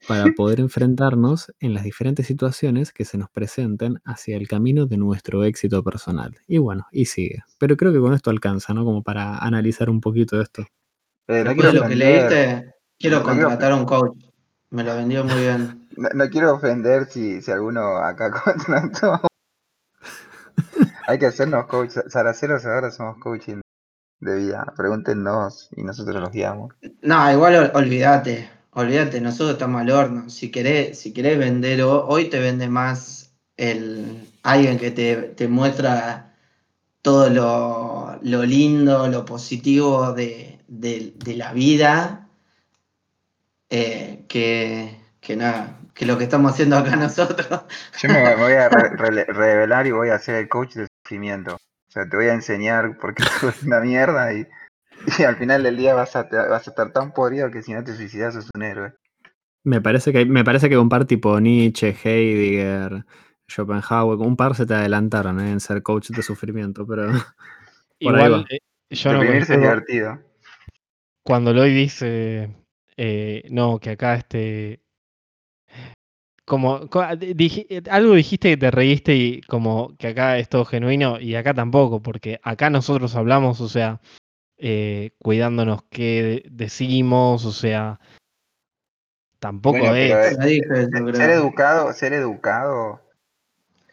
[0.08, 4.98] para poder enfrentarnos en las diferentes situaciones que se nos presenten hacia el camino de
[4.98, 6.36] nuestro éxito personal.
[6.48, 7.44] Y bueno, y sigue.
[7.60, 8.84] Pero creo que con esto alcanza, ¿no?
[8.84, 10.66] Como para analizar un poquito esto.
[11.28, 14.18] No, Después quiero de lo que ofender, leíste, quiero no quiero contratar a un coach.
[14.72, 15.88] Me lo vendió muy bien.
[15.98, 19.22] no, no quiero ofender si, si alguno acá contrató.
[21.06, 21.92] Hay que hacernos coach.
[22.08, 23.62] Saraceros ahora somos coaching
[24.20, 24.74] de vida.
[24.76, 26.74] Pregúntenos y nosotros los guiamos.
[27.02, 30.30] No, igual ol- olvídate, olvídate, nosotros estamos al horno.
[30.30, 35.48] Si querés, si querés vender, ho- hoy te vende más el alguien que te, te
[35.48, 36.36] muestra
[37.04, 42.30] todo lo, lo lindo, lo positivo de, de- de la vida,
[43.70, 47.62] eh, que, que nada, que lo que estamos haciendo acá nosotros.
[47.98, 51.58] Yo me, voy a re- revelar y voy a ser el coach del sufrimiento.
[51.98, 54.46] Sea, te voy a enseñar por qué tú eres una mierda y,
[55.20, 57.74] y al final del día vas a, te- vas a estar tan podrido que si
[57.74, 58.94] no te suicidas sos un héroe.
[59.64, 63.04] Me parece que, me parece que un par tipo Nietzsche, Heidegger,
[63.50, 65.52] Schopenhauer, un par se te adelantaron ¿eh?
[65.52, 68.46] en ser coach de sufrimiento, pero por ahí Igual, va.
[68.50, 68.60] eh,
[68.92, 70.20] yo no es divertido.
[71.24, 72.56] cuando Lloyd dice,
[72.96, 74.82] eh, no, que acá este,
[76.48, 81.20] como co- dij- algo dijiste que te reíste y como que acá es todo genuino
[81.20, 84.00] y acá tampoco, porque acá nosotros hablamos, o sea,
[84.58, 88.00] eh, cuidándonos qué decimos, o sea,
[89.40, 90.40] tampoco Bueno, es.
[90.40, 93.02] dije, Ser educado, ser educado,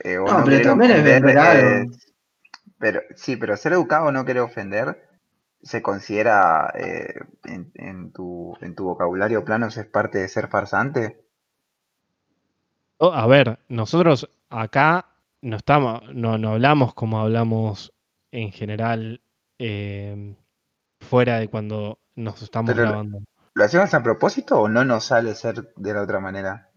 [0.05, 2.12] eh, No, no pero también es ofender, es-
[2.78, 5.09] pero sí, pero ser educado no querer ofender
[5.61, 11.24] se considera eh, en, en tu, en tu vocabulario plano, ¿es parte de ser farsante?
[13.05, 15.07] Oh, a ver, nosotros acá
[15.42, 17.92] no estamos, no, no hablamos como hablamos
[18.32, 19.20] en general
[19.59, 20.34] eh,
[21.00, 23.18] fuera de cuando nos estamos Pero- grabando.
[23.57, 26.70] ¿Lo hacemos a propósito o no nos sale ser de la otra manera?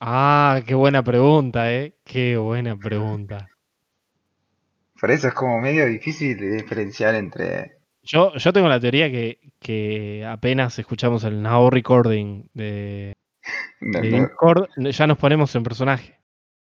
[0.00, 1.96] Ah, qué buena pregunta, ¿eh?
[2.04, 3.48] Qué buena pregunta.
[5.00, 7.78] Por eso es como medio difícil de diferenciar entre...
[8.02, 13.12] Yo, yo tengo la teoría que, que apenas escuchamos el now recording de,
[13.80, 16.18] no- de no- Discord, ya nos ponemos en personaje.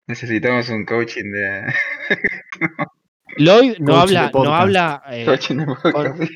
[0.08, 1.72] necesitamos un coaching de...
[3.38, 6.28] Lloyd no habla, no habla, eh, coaching de podcast, sí.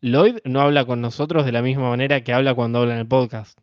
[0.00, 3.06] Lloyd no habla con nosotros de la misma manera que habla cuando habla en el
[3.06, 3.58] podcast.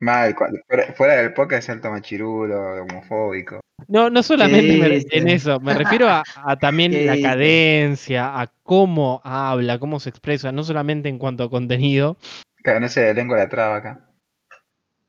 [0.00, 0.34] Mal,
[0.66, 3.60] fuera, fuera del podcast es alto machirulo, homofóbico.
[3.88, 8.50] No, no solamente me- en eso, me refiero a, a también ¿Qué la cadencia, a
[8.64, 12.16] cómo habla, cómo se expresa, no solamente en cuanto a contenido.
[12.64, 14.08] Claro, no se lengua la traba acá.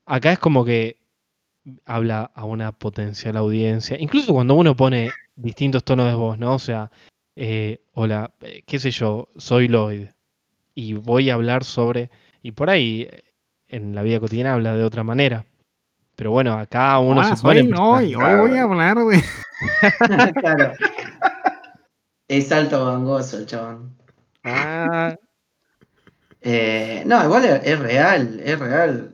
[0.06, 0.98] Acá es como que
[1.86, 6.54] habla a una potencial audiencia, incluso cuando uno pone distintos tonos de voz, ¿no?
[6.54, 6.90] O sea,
[7.36, 10.08] eh, hola, eh, qué sé yo, soy Lloyd
[10.74, 12.10] y voy a hablar sobre,
[12.42, 13.22] y por ahí eh,
[13.68, 15.46] en la vida cotidiana habla de otra manera.
[16.16, 19.24] Pero bueno, acá uno Hola, se pone soy en hoy, voy a hablar de...
[20.40, 20.72] claro.
[22.28, 23.96] Es alto gangoso el chabón.
[24.44, 25.16] Ah,
[26.40, 29.13] Eh, no, igual es, es real, es real.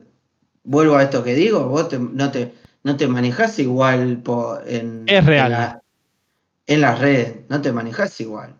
[0.71, 2.53] Vuelvo a esto que digo, vos te- no, te,
[2.83, 4.21] no te manejás igual
[4.65, 5.45] en, Es real.
[5.47, 5.81] en, la-
[6.67, 8.55] en las redes, no te manejás igual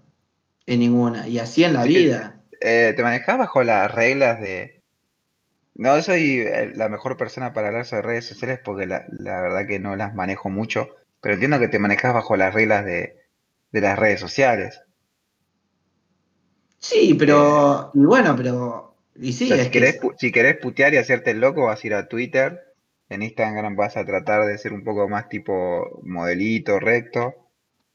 [0.68, 1.28] en ninguna.
[1.28, 1.90] Y así en la Sí.
[1.90, 2.42] vida.
[2.62, 4.82] Eh, ¿te manejás bajo las reglas de...
[5.76, 9.68] No soy eh, la mejor persona para hablar sobre redes sociales porque la, la verdad
[9.68, 10.90] que no las manejo mucho,
[11.22, 13.18] pero entiendo que te manejas bajo las reglas de,
[13.72, 14.82] de las redes sociales.
[16.80, 17.92] Sí, pero.
[17.94, 18.91] Y bueno, pero.
[19.22, 19.80] Y sí, O sea, es si que.
[19.80, 22.60] querés, si querés putear y hacerte el loco, vas a ir a Twitter.
[23.08, 27.36] En Instagram vas a tratar de ser un poco más tipo modelito, recto.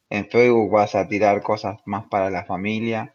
[0.09, 3.15] En Facebook vas a tirar cosas más para la familia.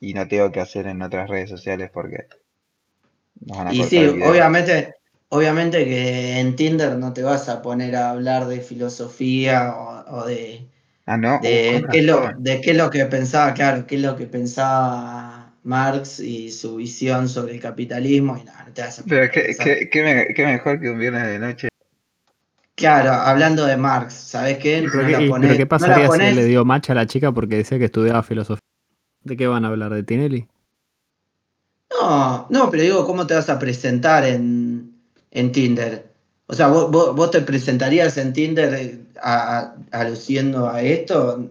[0.00, 2.26] Y no tengo que hacer en otras redes sociales porque
[3.40, 4.94] nos van a Y sí, obviamente,
[5.28, 10.26] obviamente que en Tinder no te vas a poner a hablar de filosofía o, o
[10.26, 10.66] de,
[11.06, 11.36] Ah, no.
[11.36, 14.16] Uh, de, con qué lo, de qué es lo que pensaba, claro, qué es lo
[14.16, 18.36] que pensaba Marx y su visión sobre el capitalismo.
[18.40, 20.98] Y nada, no te vas a Pero qué, qué- qué me- qué mejor que un
[20.98, 21.68] viernes de noche.
[22.74, 24.82] Claro, hablando de Marx, ¿sabes qué?
[24.90, 26.90] ¿Pero, No qué, la y- ponés- pero qué no la pasaría si le dio match
[26.90, 28.60] a la chica porque decía que estudiaba filosofía?
[29.22, 29.92] ¿De qué van a hablar?
[29.92, 30.48] ¿De Tinelli?
[31.90, 34.94] No, no, pero digo, ¿cómo te vas a presentar en,
[35.30, 36.10] en Tinder?
[36.46, 41.50] O sea, ¿vos, vos, vos te presentarías en Tinder eh, a- a- aluciendo a esto?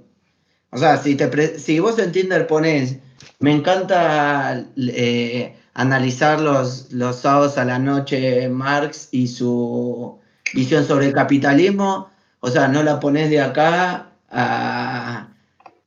[0.72, 2.98] O sea, si, te pre- si vos en Tinder pones,
[3.40, 10.20] me encanta eh, analizar los, los sábados a la noche Marx y su
[10.54, 12.10] visión sobre el capitalismo,
[12.42, 15.28] o sea, no la pones de acá a,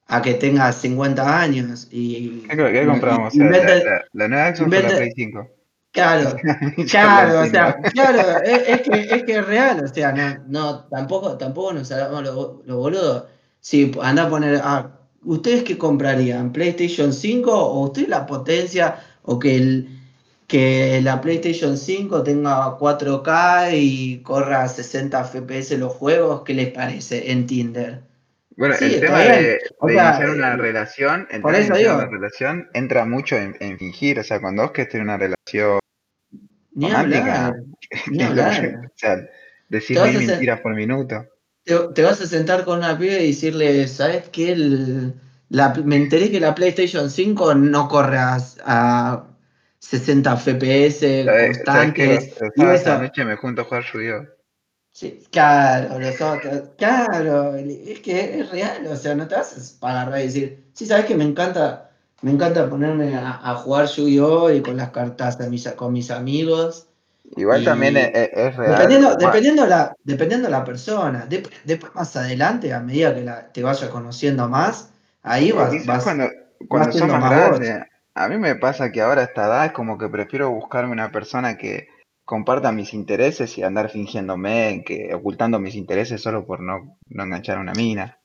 [0.06, 1.88] a que tengas 50 años.
[1.90, 3.34] Y, ¿Qué, qué compramos?
[3.34, 5.48] y- O sea, la, inventa- la- la nueva Xbox o la inventa- Play 5.
[5.92, 6.36] Claro,
[6.90, 10.84] claro, o sea, claro, es, es que, es que es real, o sea, no, no,
[10.84, 13.24] tampoco, tampoco nos hagamos los lo boludos.
[13.60, 14.90] Si anda a poner, ah,
[15.24, 16.52] ¿ustedes qué comprarían?
[16.52, 19.88] ¿PlayStation 5 o usted la potencia o que el
[20.46, 26.42] que la PlayStation 5 tenga 4K y corra a 60 FPS los juegos?
[26.44, 28.02] ¿Qué les parece en Tinder?
[28.56, 31.68] Bueno, Sí, el tema de, O de sea, iniciar una eh, relación, el por eso
[31.68, 31.94] iniciar digo.
[31.94, 34.18] una relación entra mucho en, en fingir.
[34.18, 35.78] O sea, cuando vos querés tener una relación
[36.74, 37.62] Ni romántica, hablar,
[38.10, 38.80] ni hablar.
[38.86, 39.16] o sea,
[39.68, 41.24] decir mil mentiras por minuto.
[41.64, 44.52] Te, te vas a sentar con una piba y decirle, ¿sabes qué?
[44.52, 45.14] El-
[45.48, 49.26] la- me enteré que la PlayStation 5 no corre a, a
[49.78, 52.34] 60 FPS ¿Sabes, sabes que constantes.
[52.56, 54.26] y sábados a eso- la noche me junto a jugar Yu-Gi-Oh!
[54.94, 59.90] Sí, claro, los otros, claro, es que es real, o sea, no te vas a
[59.90, 61.90] agarrar y decir, sí, sabes que me encanta,
[62.20, 64.50] me encanta ponerme a, a jugar Yu-Gi-Oh!
[64.52, 66.88] y con las cartas a mis- con mis amigos.
[67.36, 68.72] Igual Y- también es, es- es real.
[68.72, 71.26] Dependiendo, dependiendo, la, dependiendo la persona.
[71.26, 74.90] Después más adelante, a medida que la, te vaya conociendo más,
[75.22, 76.24] ahí vas, vas- cuando,
[76.68, 79.96] cuando siendo más grande, A mí me pasa que ahora a esta edad es como
[79.96, 81.88] que prefiero buscarme una persona que
[82.26, 87.56] comparta mis intereses y andar fingiéndome, que ocultando mis intereses solo por no, no enganchar
[87.56, 88.18] a una mina.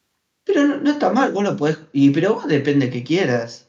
[0.43, 1.79] Pero no, no está mal, vos lo podés.
[1.93, 3.67] Y, pero vos depende que quieras.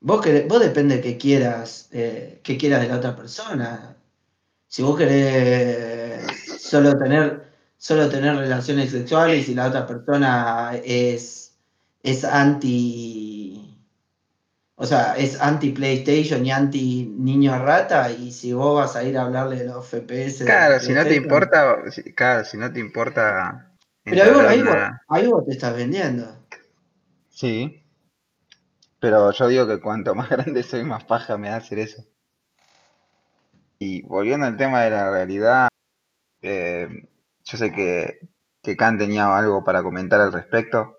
[0.00, 3.96] Vos, querés- vos depende que quieras, eh, que quieras de la otra persona.
[4.68, 6.26] Si vos querés
[6.60, 11.56] solo tener, solo tener relaciones sexuales y la otra persona es,
[12.02, 13.64] es anti.
[14.76, 19.18] O sea, es anti PlayStation y anti niño rata, y si vos vas a ir
[19.18, 20.44] a hablarle de los FPS.
[20.44, 23.72] Claro, si no te importa, si- claro, si no te importa.
[24.04, 24.76] Pero ahí vos,
[25.08, 26.26] ahí vos te estás vendiendo.
[27.28, 27.82] Sí.
[29.00, 32.04] Pero yo digo que cuanto más grande soy, más paja me da hacer eso.
[33.78, 35.68] Y volviendo al tema de la realidad,
[36.42, 36.88] eh,
[37.44, 38.18] yo sé que,
[38.62, 40.98] que Khan tenía algo para comentar al respecto.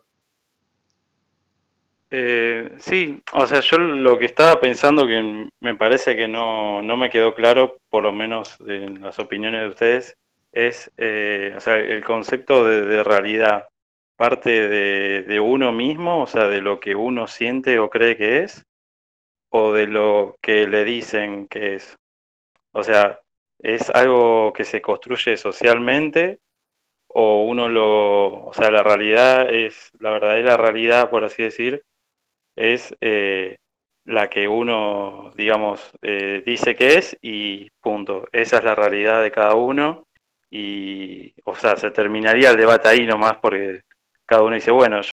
[2.12, 6.98] Eh, sí, o sea, yo lo que estaba pensando que me parece que no, no
[6.98, 10.18] me quedó claro, por lo menos en las opiniones de ustedes,
[10.52, 13.68] es, eh, o sea, el concepto de, realidad
[14.16, 14.68] parte
[15.24, 18.66] de uno mismo, o sea, de lo que uno siente o cree que es,
[19.50, 21.99] o de lo que le dicen que es.
[22.74, 23.20] O sea,
[23.60, 26.40] ¿es algo que se construye socialmente
[27.08, 31.84] o uno lo, o sea, la realidad es, la verdadera realidad, por así decir,
[32.56, 33.58] es eh,
[34.06, 38.28] la que uno, digamos, eh, dice que es y punto.
[38.32, 40.08] Esa es la realidad de cada uno
[40.50, 43.82] y, o sea, se terminaría el debate ahí nomás porque
[44.26, 45.12] cada uno dice, bueno, yo,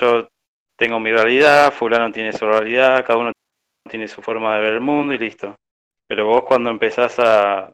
[0.00, 0.28] yo
[0.76, 3.32] tengo mi realidad, fulano tiene su realidad, cada uno
[3.88, 5.56] tiene su forma de ver el mundo y listo.
[6.06, 7.72] Pero vos cuando empezás a,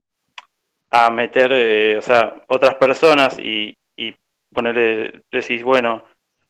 [0.91, 4.15] a meter, eh, o sea, otras personas y, y
[4.53, 6.05] ponerle, decís, bueno,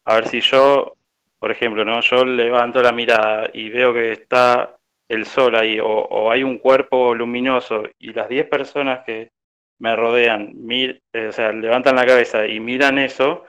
[0.05, 0.97] a ver si yo,
[1.39, 2.01] por ejemplo, ¿no?
[2.01, 4.77] Yo levanto la mirada y veo que está
[5.09, 9.31] el sol ahí o, hay un cuerpo luminoso y las 10 personas que
[9.79, 13.45] me rodean, mir, eh, o sea, levantan la cabeza y miran eso,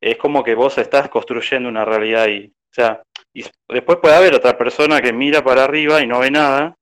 [0.00, 2.52] es como que vos estás construyendo una realidad ahí.
[2.70, 3.02] O sea,
[3.34, 6.76] y después puede haber otra persona que mira para arriba y no ve nada,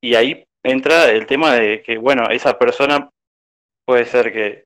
[0.00, 3.10] y ahí entra el tema de que, bueno, esa persona
[3.84, 4.64] puede ser que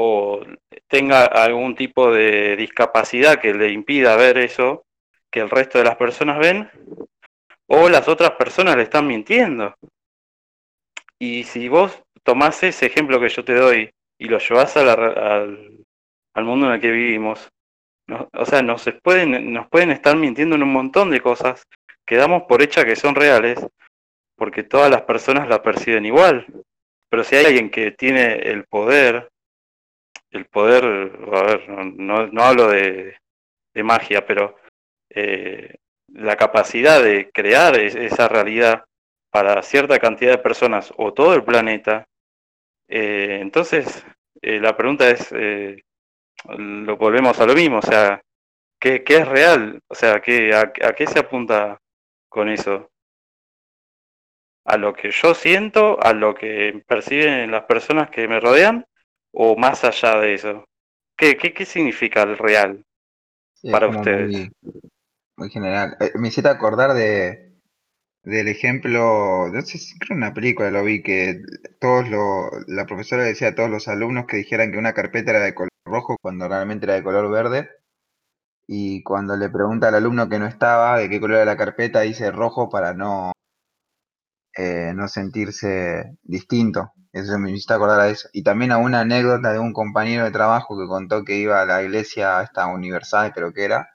[0.00, 0.40] o
[0.86, 4.84] tenga algún tipo de discapacidad que le impida ver eso
[5.30, 6.70] que el resto de las personas ven,
[7.66, 9.74] o las otras personas le están mintiendo.
[11.18, 14.92] Y si vos tomás ese ejemplo que yo te doy y lo llevas a la,
[14.92, 15.84] al,
[16.34, 17.48] al, mundo en el que vivimos,
[18.32, 21.64] o sea, nos pueden, nos pueden estar mintiendo en un montón de cosas
[22.06, 23.66] que damos por hecha que son reales,
[24.38, 26.46] porque todas las personas la perciben igual.
[27.10, 29.28] Pero si hay alguien que tiene el poder,
[30.30, 30.84] el poder,
[31.32, 33.16] a ver, no, no hablo de,
[33.74, 34.56] de, magia, pero
[35.10, 35.74] eh,
[36.12, 38.84] la capacidad de crear esa realidad
[39.30, 42.06] para cierta cantidad de personas o todo el planeta,
[42.88, 44.04] eh, entonces
[44.40, 45.32] eh, la pregunta es,
[46.56, 48.20] lo volvemos a lo mismo, o sea,
[48.80, 49.80] ¿qué, qué es real?
[49.88, 51.78] O sea, ¿qué, ¿a qué se apunta
[52.28, 52.90] con eso?
[54.68, 58.86] A lo que yo siento, a lo que perciben las personas que me rodean,
[59.32, 60.64] o más allá de eso?
[61.16, 62.84] ¿Qué, qué, qué significa el real
[63.54, 64.30] Sí, para ustedes?
[64.30, 64.50] Muy,
[65.36, 65.96] muy general.
[66.00, 67.48] Eh, me hiciste acordar de
[68.24, 71.40] del ejemplo, no sé si creo en una película lo vi que
[71.80, 75.40] todos lo, la profesora decía a todos los alumnos que dijeran que una carpeta era
[75.40, 77.70] de color rojo cuando realmente era de color verde.
[78.68, 82.00] Y cuando le pregunta al alumno que no estaba de qué color era la carpeta,
[82.02, 83.32] dice rojo para no,
[84.58, 86.92] eh, no sentirse distinto.
[87.12, 88.28] Eso me hiciste acordar a eso.
[88.32, 91.66] Y también a una anécdota de un compañero de trabajo que contó que iba a
[91.66, 93.88] la iglesia esta universal, creo que era,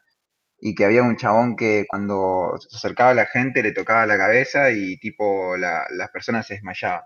[0.59, 4.18] y que había un chabón que cuando se acercaba a la gente le tocaba la
[4.18, 7.03] cabeza y tipo la, las personas se desmayaban.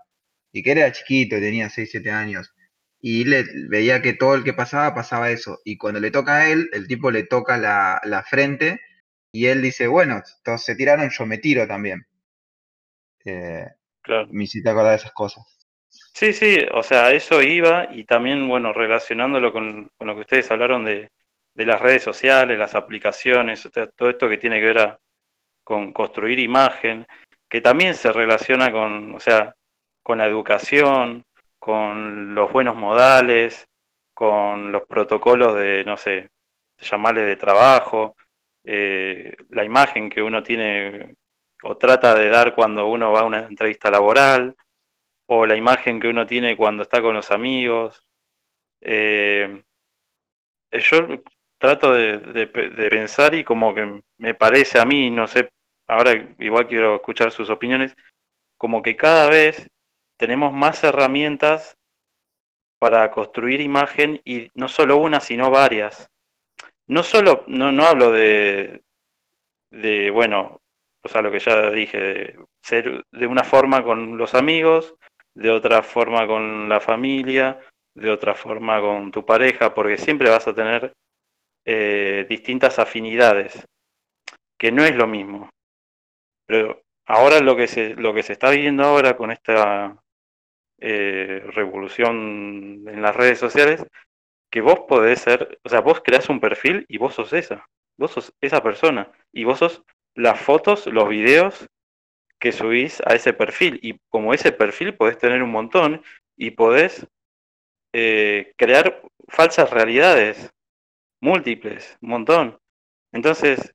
[0.52, 2.54] Y que era chiquito, tenía 6, 7 años.
[3.00, 5.60] Y le, veía que todo el que pasaba pasaba eso.
[5.64, 8.80] Y cuando le toca a él, el tipo le toca la, frente
[9.32, 12.06] y él dice, bueno, todos se tiraron, yo me tiro también.
[13.28, 13.66] Eh,
[14.02, 14.28] Claro.
[14.30, 15.44] me hiciste acordar de esas cosas.
[16.14, 20.50] Sí, sí, o sea, eso iba y también, bueno, relacionándolo con, con lo que ustedes
[20.50, 21.10] hablaron de,
[21.54, 24.98] de las redes sociales, las aplicaciones, o sea, todo esto que tiene que ver a-
[25.64, 27.06] con construir imagen,
[27.48, 29.54] que también se relaciona con, o sea,
[30.02, 31.24] con la educación,
[31.58, 33.66] con los buenos modales,
[34.14, 36.30] con los protocolos de, no sé,
[36.78, 38.16] llamarle de trabajo,
[38.64, 41.14] eh, la imagen que uno tiene
[41.62, 44.56] o trata de dar cuando uno va a una entrevista laboral,
[45.26, 48.06] o la imagen que uno tiene cuando está con los amigos.
[48.80, 49.62] Eh,
[50.72, 51.22] yo
[51.58, 55.50] trato de, de de pensar y como que me parece a mí, no sé
[55.88, 57.96] ahora igual quiero escuchar sus opiniones,
[58.56, 59.68] como que cada vez
[60.18, 61.76] tenemos más herramientas
[62.78, 66.08] para construir imagen y no solo una, sino varias.
[66.86, 68.82] No solo, no, no hablo de,
[69.70, 70.60] de, bueno,
[71.08, 74.94] o sea, lo que ya dije, ser de una forma con los amigos,
[75.34, 77.58] de otra forma con la familia,
[77.94, 80.92] de otra forma con tu pareja, porque siempre vas a tener
[81.64, 83.66] eh, distintas afinidades,
[84.58, 85.48] que no es lo mismo.
[86.46, 89.96] Pero ahora lo que se, lo que se está viviendo ahora con esta
[90.78, 93.82] eh, revolución en las redes sociales,
[94.50, 98.10] que vos podés ser, o sea, vos creás un perfil y vos sos esa, vos
[98.10, 99.82] sos esa persona, y vos sos
[100.18, 101.68] las fotos, los videos
[102.40, 106.02] que subís a ese perfil, y como ese perfil podés tener un montón
[106.36, 107.06] y podés
[107.92, 110.50] eh, crear falsas realidades,
[111.20, 112.58] múltiples, un montón.
[113.12, 113.74] Entonces,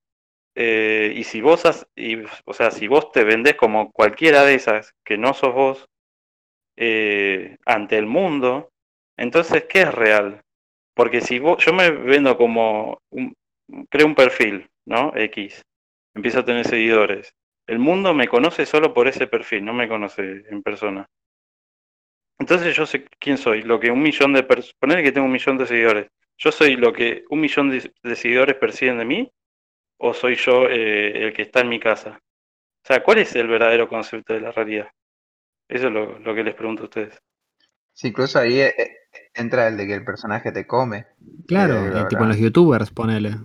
[0.55, 4.55] eh, y si vos, has, y, o sea, si vos te vendés como cualquiera de
[4.55, 5.89] esas que no sos vos
[6.75, 8.69] eh, ante el mundo,
[9.17, 10.41] entonces, ¿qué es real?
[10.93, 13.33] Porque si vos, yo me vendo como, un,
[13.89, 15.13] creo un perfil, ¿no?
[15.15, 15.63] X,
[16.13, 17.33] empiezo a tener seguidores.
[17.67, 21.09] El mundo me conoce solo por ese perfil, no me conoce en persona.
[22.39, 25.31] Entonces yo sé quién soy, lo que un millón de personas, poner que tengo un
[25.31, 26.07] millón de seguidores,
[26.37, 29.31] yo soy lo que un millón de, seguidores perciben de mí
[29.97, 32.19] o soy yo eh, el que está en mi casa.
[32.83, 34.89] O sea, ¿cuál es el verdadero concepto de la realidad?
[35.69, 37.17] Eso es lo, que les pregunto a ustedes.
[37.93, 38.97] Sí, incluso ahí eh, eh,
[39.33, 41.05] entra el de que el personaje te come.
[41.47, 43.35] Claro, tipo en los youtubers, ponele.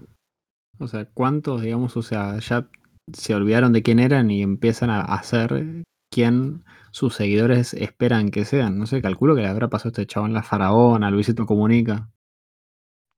[0.80, 2.68] O sea, ¿cuántos, digamos, o sea, ya
[3.12, 8.78] se olvidaron de quién eran y empiezan a hacer quién sus seguidores esperan que sean?
[8.78, 12.08] No sé, calculo que le habrá pasado a este chabón la faraona, Luisito Comunica.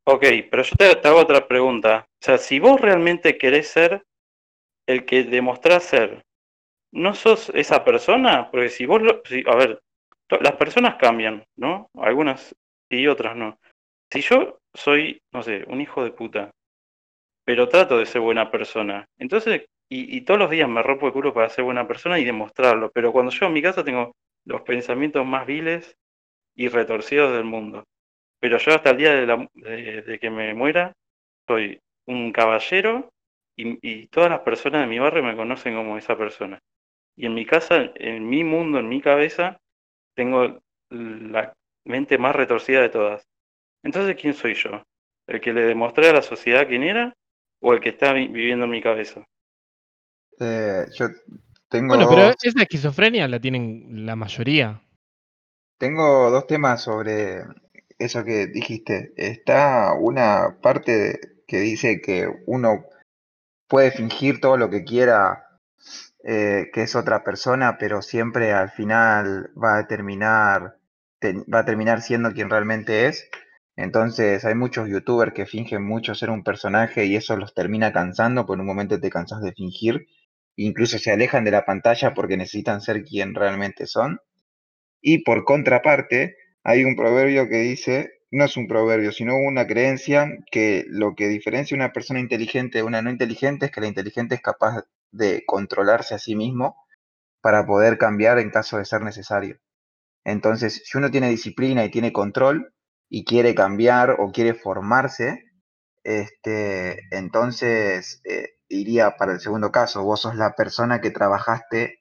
[0.06, 2.06] Ok, pero yo te, hago otra pregunta.
[2.08, 4.04] O sea, si vos realmente querés ser
[4.88, 6.24] el que demostrás ser,
[6.92, 8.50] ¿no sos esa persona?
[8.50, 9.80] Porque si vos, lo, a ver,
[10.40, 11.88] las personas cambian, ¿no?
[11.94, 12.54] Algunas
[12.90, 13.58] y otras no.
[14.12, 16.50] Si yo soy, no sé, un hijo de puta,
[17.44, 21.12] pero trato de ser buena persona, entonces, y, y todos los días me rompo el
[21.12, 24.12] culo para ser buena persona y demostrarlo, pero cuando yo en mi casa tengo
[24.44, 25.96] los pensamientos más viles
[26.54, 27.84] y retorcidos del mundo.
[28.40, 30.94] Pero yo hasta el día de, que me muera
[31.46, 33.10] soy un caballero
[33.56, 36.58] y, todas las personas de mi barrio me conocen como esa persona.
[37.16, 39.58] Y en mi casa, en mi mundo, en mi cabeza,
[40.14, 40.58] tengo
[40.90, 41.52] la
[41.84, 43.28] mente más retorcida de todas.
[43.82, 44.82] Entonces, ¿quién soy yo?
[45.26, 47.14] ¿El que le demostré a la sociedad quién era
[47.60, 49.24] o el que está viviendo en mi cabeza?
[50.38, 51.08] Eh, yo
[51.68, 54.82] tengo bueno, pero esa esquizofrenia la tienen la mayoría.
[55.78, 57.44] Tengo dos temas sobre
[57.98, 59.12] eso que dijiste.
[59.16, 62.84] Está una parte que dice que uno
[63.68, 65.46] puede fingir todo lo que quiera
[66.22, 70.76] eh, que es otra persona, pero siempre al final va a terminar
[71.52, 73.28] va a terminar siendo quien realmente es.
[73.80, 78.44] Entonces hay muchos youtubers que fingen mucho ser un personaje y eso los termina cansando,
[78.44, 80.06] por un momento te cansas de fingir,
[80.54, 84.20] incluso se alejan de la pantalla porque necesitan ser quien realmente son.
[85.00, 90.30] Y por contraparte, hay un proverbio que dice, no es un proverbio, sino una creencia
[90.50, 94.34] que lo que diferencia una persona inteligente de una no inteligente es que la inteligente
[94.34, 96.76] es capaz de controlarse a sí mismo
[97.40, 99.58] para poder cambiar en caso de ser necesario.
[100.24, 102.74] Entonces, si uno tiene disciplina y tiene control
[103.10, 105.44] y quiere cambiar o quiere formarse,
[106.04, 111.98] este, entonces eh, iría para el segundo caso, vos sos la persona que trabajaste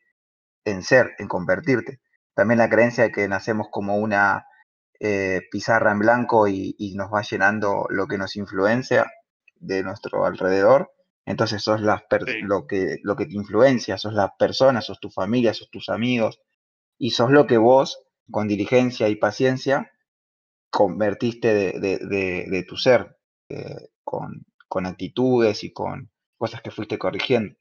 [0.63, 1.99] en ser, en convertirte.
[2.35, 4.45] También la creencia de que nacemos como una
[4.99, 9.11] eh, pizarra en blanco y, nos va llenando lo que nos influencia
[9.55, 10.91] de nuestro alrededor.
[11.25, 12.03] Entonces sos las
[12.43, 16.39] lo, que, lo que te influencia, sos las personas, sos tu familia, sos tus amigos,
[16.97, 19.91] y sos lo que vos, con diligencia y paciencia,
[20.69, 23.17] convertiste de, tu ser,
[23.49, 27.55] eh, con, con actitudes y con cosas que fuiste corrigiendo.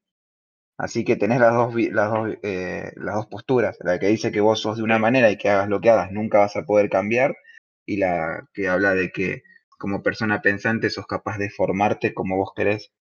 [0.79, 4.41] Así que tenés las dos, las dos, eh, las dos posturas, la que dice que
[4.41, 6.89] vos sos de una manera y que hagas lo que hagas nunca vas a poder
[6.89, 7.37] cambiar,
[7.85, 9.43] y la que habla de que
[9.79, 12.93] como persona pensante sos capaz de formarte como vos querés.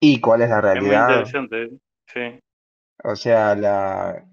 [0.00, 1.22] ¿Y cuál es la realidad?
[1.22, 2.40] Es muy interesante, sí.
[3.04, 4.24] O sea, la...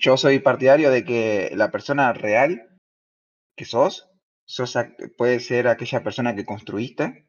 [0.00, 2.67] yo soy partidario de que la persona real
[3.58, 3.94] que sos,
[4.46, 4.72] sos
[5.18, 7.28] puede ser aquella persona que construiste,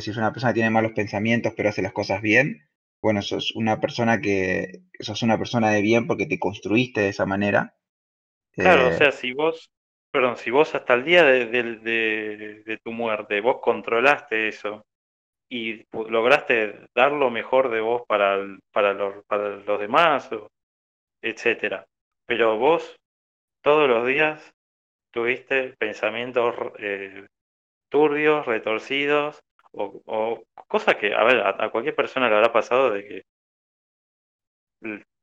[0.00, 2.68] si es una persona que tiene malos pensamientos pero hace las cosas bien,
[3.02, 7.26] bueno, sos una persona que, sos una persona de bien porque te construiste de esa
[7.26, 7.76] manera.
[8.62, 9.70] Claro, o eh, sea, si vos,
[10.10, 14.84] perdón, si vos hasta el día de, tu muerte, vos controlaste eso,
[15.50, 20.30] y lograste dar lo mejor de vos para, el- para, los, para los demás,
[21.22, 21.86] etcétera.
[22.26, 22.96] Pero vos
[23.62, 24.54] todos los días
[25.16, 27.26] tuviste pensamientos eh,
[27.88, 29.40] turbios, retorcidos,
[29.72, 33.22] o, o cosas que, a ver, a, a cualquier persona le habrá pasado de que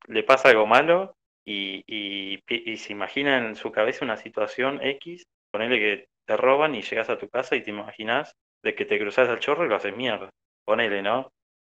[0.08, 1.14] le pasa algo malo
[1.46, 5.22] y, y, se imagina en su cabeza una situación X,
[5.52, 8.34] ponele que te roban y llegas a tu casa y te imaginas
[8.64, 10.30] de que te cruzas al chorro y lo haces mierda.
[10.64, 11.30] Ponele, ¿no?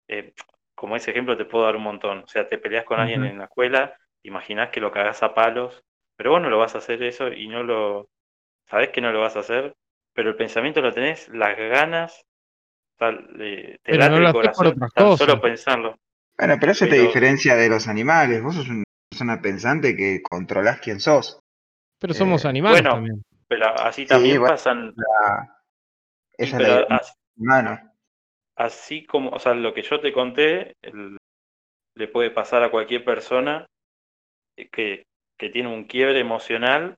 [0.09, 0.33] Eh,
[0.75, 2.19] como ese ejemplo te puedo dar un montón.
[2.25, 5.85] O sea, te peleas con alguien en la escuela, imaginás que lo cagás a palos,
[6.19, 8.11] pero vos no lo vas a hacer eso y no lo,
[8.69, 9.75] sabés que no lo vas a hacer,
[10.15, 12.25] pero el pensamiento lo tenés, las ganas,
[12.99, 15.97] tal, eh, te Pero late no el lo haces por corazón, otras tan solo pensarlo.
[16.39, 18.43] Bueno, pero eso te diferencia de los animales.
[18.43, 21.41] Vos sos una persona pensante que controlás quién sos.
[22.01, 23.23] Pero somos Eh, animales bueno, también.
[23.49, 25.59] Pero así Sí, también bueno, pasan, La-
[26.39, 27.95] esa es la pero idea as- humana.
[28.57, 31.17] así como, o sea, lo que yo te conté, el-
[31.97, 33.67] le puede pasar a cualquier persona
[34.59, 35.05] eh, que,
[35.39, 36.97] que tiene un quiebre emocional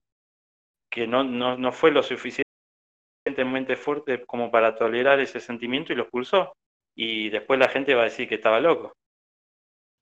[0.91, 6.03] que no, no, no fue lo suficientemente fuerte como para tolerar ese sentimiento y lo
[6.03, 6.53] expulsó.
[6.97, 8.93] Y después la gente va a decir que estaba loco.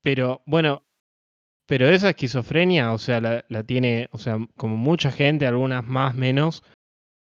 [0.02, 0.84] Pero bueno,
[1.66, 6.14] pero esa esquizofrenia, o sea, la, la tiene, o sea, como mucha gente, algunas más,
[6.14, 6.62] menos,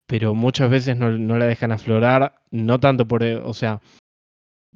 [0.08, 3.82] pero muchas veces no, no la dejan aflorar, no tanto por, eh, o sea,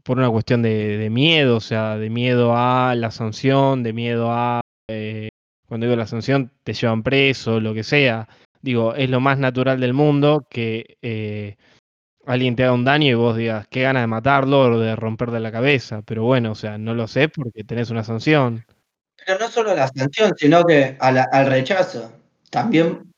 [0.04, 4.32] por una cuestión de, de miedo, o sea, de miedo a la sanción, de miedo
[4.32, 5.30] a, eh,
[5.68, 8.28] cuando digo la sanción, te llevan preso, lo que sea.
[8.62, 11.58] Digo, es lo más natural del mundo que eh,
[12.26, 15.40] alguien te haga un daño y vos digas, qué gana de matarlo o de romperle
[15.40, 16.02] la cabeza.
[16.04, 18.66] Pero bueno, o sea, no lo sé porque tenés una sanción.
[19.26, 22.14] Pero no solo la sanción, sino que a la- al rechazo.
[22.50, 23.14] También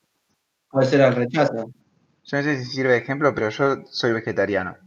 [0.70, 1.72] puede ser al rechazo.
[2.24, 4.78] Yo no sé si sirve de ejemplo, pero yo soy vegetariano.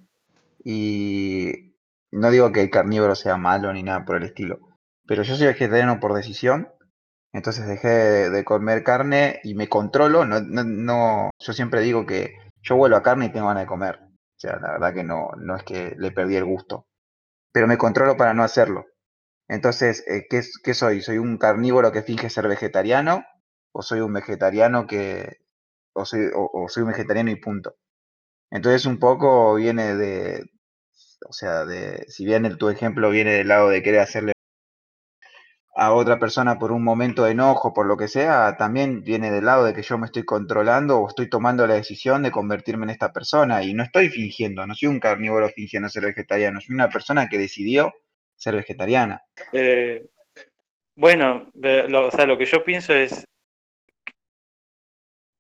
[0.65, 1.73] Y
[2.11, 4.59] no digo que el carnívoro sea malo ni nada por el estilo.
[5.07, 6.69] Pero yo soy vegetariano por decisión.
[7.33, 7.89] Entonces dejé
[8.31, 10.25] de, comer carne y me controlo.
[10.25, 13.99] No, no, yo siempre digo que yo vuelvo a carne y tengo ganas de comer.
[14.03, 16.87] O sea, la verdad que no, no es que le perdí el gusto.
[17.53, 18.87] Pero me controlo para no hacerlo.
[19.49, 21.03] Entonces, eh, ¿qué, qué soy?
[21.03, 23.25] ¿Soy un carnívoro que finge ser vegetariano?
[23.73, 25.39] ¿O soy un vegetariano que...
[25.95, 27.77] o soy, o- o soy un vegetariano y punto?
[28.51, 30.45] Entonces un poco viene de,
[31.29, 34.33] o sea, de, si bien el, tu ejemplo viene del lado de querer hacerle
[35.81, 39.45] a otra persona por un momento de enojo, por lo que sea, también viene del
[39.45, 42.91] lado de que yo me estoy controlando o estoy tomando la decisión de convertirme en
[42.91, 46.89] esta persona y no estoy fingiendo, no soy un carnívoro fingiendo ser vegetariano, soy una
[46.89, 47.95] persona que decidió
[48.35, 49.23] ser vegetariana.
[49.53, 50.05] Eh,
[50.97, 53.25] bueno, o sea, lo que yo pienso es,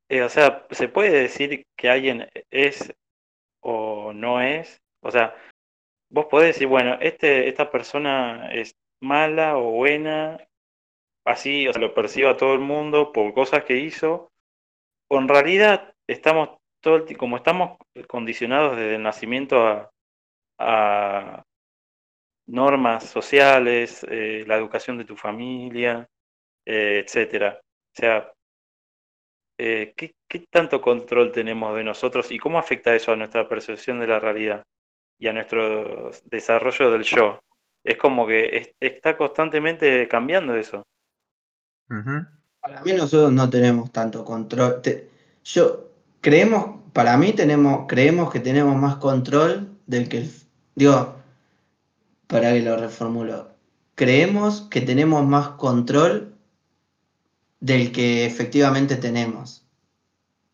[0.08, 2.94] eh, o sea, ¿se puede decir que alguien es
[3.58, 4.80] o no es?
[5.02, 5.34] O sea,
[6.10, 10.38] vos podés decir, bueno, este, esta persona es mala o buena,
[11.24, 14.30] así, o sea, lo percibe a todo el mundo por cosas que hizo,
[15.08, 19.90] o en realidad estamos todo el como estamos condicionados desde el nacimiento a,
[20.58, 21.44] a
[22.46, 26.08] normas sociales, eh, la educación de tu familia,
[26.64, 27.60] eh, etcétera.
[27.62, 28.32] O sea,
[29.58, 34.00] eh, ¿qué, qué tanto control tenemos de nosotros y cómo afecta eso a nuestra percepción
[34.00, 34.62] de la realidad
[35.18, 37.40] y a nuestro desarrollo del yo?
[37.88, 40.82] Es como que es- está constantemente cambiando eso.
[42.60, 44.82] Para mí nosotros no tenemos tanto control.
[44.82, 45.08] Te-
[45.42, 45.88] yo
[46.20, 50.30] creemos, para mí tenemos, creemos que tenemos más control del que, el-
[50.74, 51.16] digo,
[52.26, 53.48] para que lo reformulo.
[53.94, 56.34] Creemos que tenemos más control
[57.58, 59.64] del que efectivamente tenemos.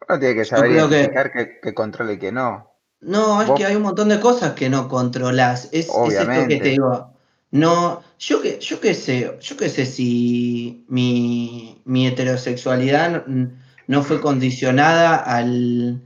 [0.07, 2.71] Uno tiene que saber que- identificar qué, qué controla y qué no.
[3.01, 5.65] No, es Vos- que hay un montón de cosas que no controlás.
[5.73, 7.14] Es, es esto que te digo.
[7.55, 13.49] No, yo que, yo qué sé, yo qué sé si mi, mi heterosexualidad no,
[13.87, 16.01] no fue condicionada al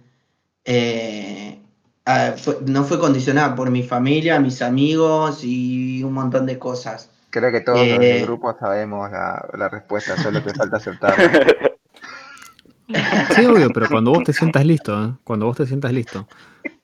[0.66, 1.58] eh,
[2.04, 7.08] a- fue- no fue condicionada por mi familia, mis amigos y un montón de cosas.
[7.30, 7.98] Creo que todos los Eh.
[8.14, 11.32] del grupo sabemos la, la respuesta, solo te falta aceptarla.
[13.34, 15.12] Sí, obvio, pero cuando vos te sientas listo, ¿eh?
[15.24, 16.26] Cuando vos te sientas listo.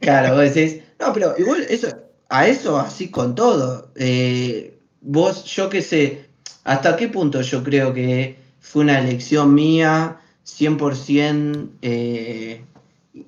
[0.01, 1.89] Claro, vos decís, no, pero igual eso,
[2.29, 3.91] a eso así con todo.
[3.97, 6.27] Eh, vos, yo qué sé,
[6.65, 12.63] hasta qué punto yo creo que fue una elección mía 100% eh,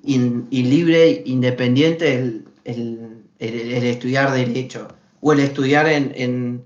[0.03, 4.87] in- y libre, independiente el, el- el- el estudiar derecho
[5.21, 6.63] o el estudiar en, en-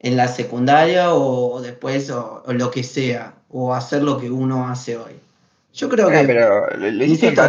[0.00, 4.68] en la secundaria o, después o, o lo que sea, o hacer lo que uno
[4.68, 5.12] hace hoy.
[5.72, 6.68] Yo creo que pero
[7.04, 7.42] insisto,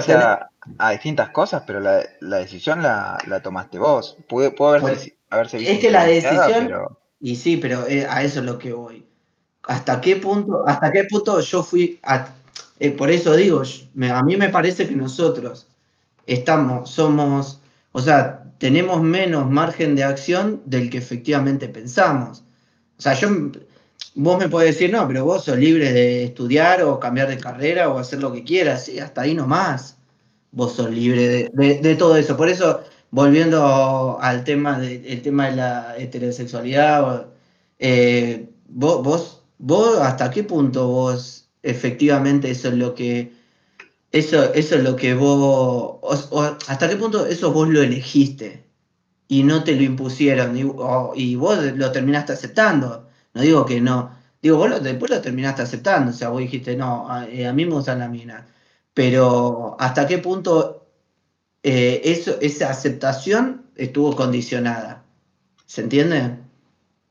[0.78, 4.18] a, distintas cosas, pero la, la decisión la, la, tomaste vos.
[4.28, 5.74] Puede, puede haberse, haberse visto.
[5.74, 6.66] Es que la decisión.
[6.68, 7.00] Pero...
[7.20, 9.06] Y sí, pero eh, a eso es lo que voy.
[9.64, 12.28] ¿Hasta qué punto, hasta qué punto yo fui a,
[12.80, 15.68] eh, por eso digo, a mí me parece que nosotros
[16.28, 17.62] estamos, somos,
[17.92, 22.44] o sea, tenemos menos margen de acción del que efectivamente pensamos.
[22.98, 23.30] O sea, yo,
[24.16, 27.90] vos me podés decir, no, pero vos sos libre de estudiar o cambiar de carrera
[27.90, 29.98] o hacer lo que quieras, y hasta ahí nomás.
[30.56, 32.36] Vos sos libre de, todo eso.
[32.38, 32.82] Por eso,
[33.12, 37.28] volviendo al tema de, el tema de la heterosexualidad,
[37.80, 43.34] eh, vos, vos, vos, ¿hasta qué punto vos efectivamente eso es lo que
[44.12, 46.00] eso, eso es lo que vos,
[46.68, 48.66] hasta qué punto eso vos lo elegiste
[49.28, 53.08] y no te lo impusieron y, vos lo terminaste aceptando.
[53.34, 57.12] No digo que no, digo, vos después lo terminaste aceptando, o sea, vos dijiste, no,
[57.12, 58.48] a, eh, mí me gustan la mina.
[58.96, 60.88] Pero hasta qué punto
[61.62, 65.04] eh, eso, esa aceptación estuvo condicionada.
[65.68, 66.38] ¿Se entiende?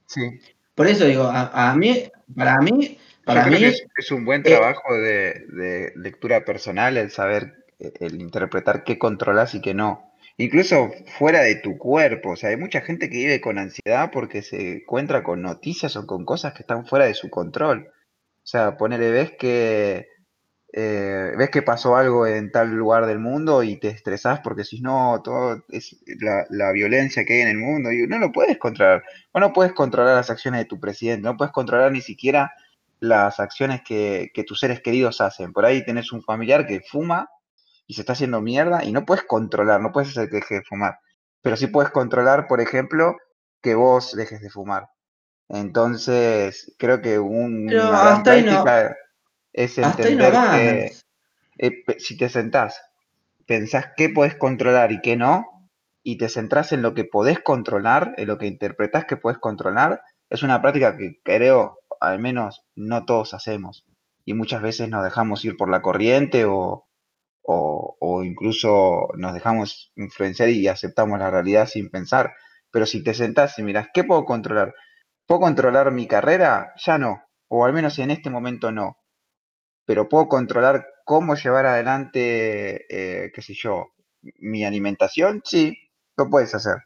[0.06, 0.40] Sí.
[0.74, 6.44] Por eso digo, a mí, para mí, para mí es, un buen trabajo de, lectura
[6.44, 10.12] personal el saber, eh, el interpretar qué controlas y qué no.
[10.36, 12.30] Incluso fuera de tu cuerpo.
[12.30, 16.06] O sea, hay mucha gente que vive con ansiedad porque se encuentra con noticias o
[16.06, 17.88] con cosas que están fuera de su control.
[17.88, 20.08] O sea, ponele, ves que
[20.76, 24.80] eh, ves que pasó algo en tal lugar del mundo y te estresás porque si
[24.80, 28.58] no, todo es la, la, violencia que hay en el mundo y no lo puedes
[28.58, 29.04] controlar.
[29.30, 32.52] O no puedes controlar las acciones de tu presidente, no puedes controlar ni siquiera
[32.98, 35.52] las acciones que, tus seres queridos hacen.
[35.52, 37.28] Por ahí tenés un familiar que fuma
[37.86, 40.64] y se está haciendo mierda y no puedes controlar, no puedes hacer que deje de
[40.64, 40.98] fumar.
[41.40, 43.16] Pero sí puedes controlar, por ejemplo,
[43.62, 44.88] que vos dejes de fumar.
[45.48, 48.96] Entonces, creo que un, una práctica
[49.54, 50.92] es entender que
[51.58, 52.82] eh, si te sentás,
[53.46, 55.70] pensás qué podés controlar y qué no,
[56.02, 60.02] y te centrás en lo que podés controlar, en lo que interpretás que podés controlar,
[60.28, 63.86] es una práctica que creo al menos no todos hacemos.
[64.24, 66.86] Y muchas veces nos dejamos ir por la corriente o,
[68.24, 72.34] incluso nos dejamos influenciar y aceptamos la realidad sin pensar.
[72.70, 74.74] Pero si te sentás y miras, ¿qué puedo controlar?
[75.26, 76.72] ¿Puedo controlar mi carrera?
[76.84, 77.22] Ya no.
[77.48, 78.96] O al menos en este momento no.
[79.84, 83.88] Pero puedo controlar cómo llevar adelante, eh, qué sé yo,
[84.38, 85.42] mi alimentación.
[85.44, 85.76] Sí,
[86.16, 86.76] lo puedes hacer.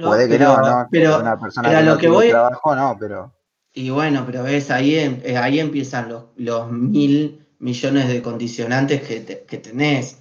[0.00, 0.88] Puede que no, ¿no?
[0.90, 3.34] Pero, una persona que, no tiene trabajo, no, pero.
[3.74, 9.44] Y bueno, pero ves, ahí, eh, ahí empiezan los, los mil millones de condicionantes que,
[9.44, 10.18] que tenés.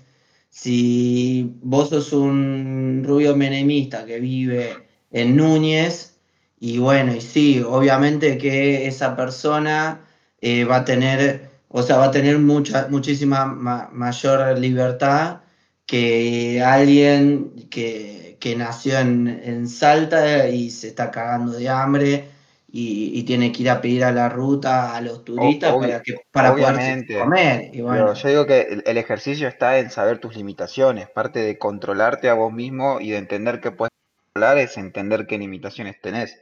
[0.49, 6.19] Si vos sos un rubio menemista que vive en Núñez,
[6.59, 10.01] y bueno, y sí, obviamente que esa persona
[10.41, 15.41] eh, va a tener, o sea, va a tener mucha, muchísima mayor libertad
[15.85, 22.27] que alguien que que nació en, Salta y se está cagando de hambre
[22.67, 26.51] y, tiene que ir a pedir a la ruta a los turistas para, que, para
[26.51, 27.69] poder comer.
[27.71, 28.13] Y bueno.
[28.13, 32.51] yo digo que el, ejercicio está en saber tus limitaciones, parte de controlarte a vos
[32.51, 33.91] mismo y de entender que puedes
[34.33, 36.41] controlar es entender qué limitaciones tenés.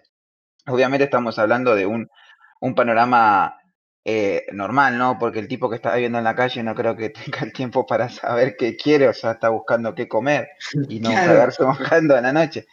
[0.68, 2.10] Obviamente estamos hablando de un,
[2.62, 3.59] un panorama
[4.06, 5.18] eh, normal, ¿no?
[5.20, 7.86] Porque el tipo que está viviendo en la calle no creo que tenga el tiempo
[7.86, 10.50] para saber qué quiere, o sea, está buscando qué comer
[10.88, 11.32] y no claro.
[11.32, 12.66] quedarse mojando en la noche.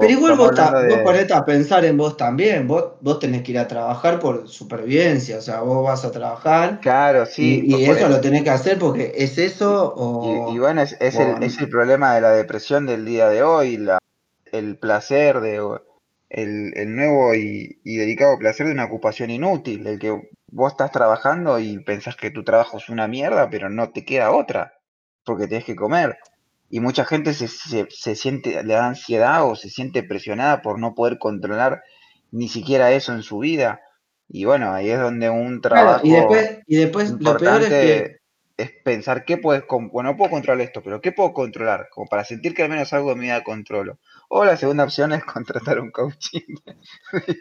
[0.00, 3.58] Pero igual vos, vos ponete a pensar en vos también, vos, vos tenés que ir
[3.58, 6.80] a trabajar por supervivencia, o sea, vos vas a trabajar.
[6.80, 7.64] Claro, sí.
[7.66, 10.54] Y, eso lo tenés que hacer porque es eso o...
[10.54, 13.98] Y, bueno, es, el, es, el, problema de la depresión del día de hoy, la,
[14.52, 15.60] el placer de
[16.30, 21.80] el, nuevo y, dedicado placer de una ocupación inútil, el que vos estás trabajando y
[21.80, 24.74] pensás que tu trabajo es una mierda, pero no te queda otra,
[25.24, 26.16] porque tienes que comer.
[26.70, 30.94] Y mucha gente se, se, siente, le da ansiedad o se siente presionada por no
[30.94, 31.82] poder controlar
[32.30, 33.80] ni siquiera eso en su vida.
[34.28, 38.16] Y bueno, ahí es donde un trabajo y después, y después lo peor es que
[38.56, 42.24] es pensar qué puedes, bueno, no puedo controlar esto, pero qué puedo controlar, como para
[42.24, 43.98] sentir que al menos algo de mi vida controlo.
[44.28, 46.54] O la segunda opción es contratar un coaching.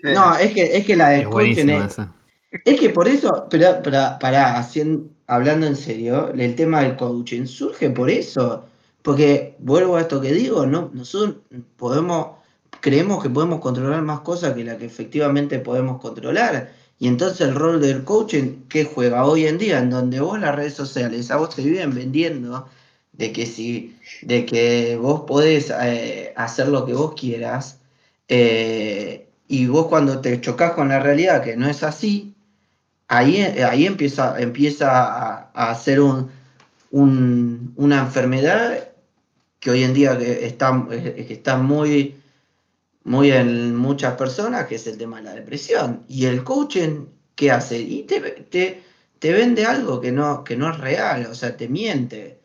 [0.01, 1.97] no, es que, es que la de coaching es,
[2.65, 4.67] es, que por eso, pero para, para
[5.27, 8.65] hablando en serio, el tema del coaching surge por eso.
[9.01, 11.37] Porque vuelvo a esto que digo, no, nosotros
[11.75, 12.37] podemos,
[12.79, 16.71] creemos que podemos controlar más cosas que las que efectivamente podemos controlar
[17.03, 20.55] y entonces el rol del coaching que juega hoy en día, en donde vos las
[20.55, 22.67] redes sociales a vos te viven vendiendo
[23.11, 27.79] de que si, de que vos podés eh, hacer lo que vos quieras,
[28.29, 32.32] eh, y vos cuando te chocas con la realidad que no es así,
[33.07, 34.89] ahí, ahí empieza, empieza
[35.53, 36.31] a, hacer un,
[36.91, 38.89] un- una enfermedad
[39.59, 40.87] que hoy en día está,
[41.17, 42.17] está muy,
[43.05, 46.05] muy en muchas personas, que es el tema de la depresión.
[46.07, 47.79] Y el coaching, ¿qué hace?
[47.79, 48.83] Y te, te,
[49.19, 52.39] te vende algo que no, que no es real, o sea, te miente.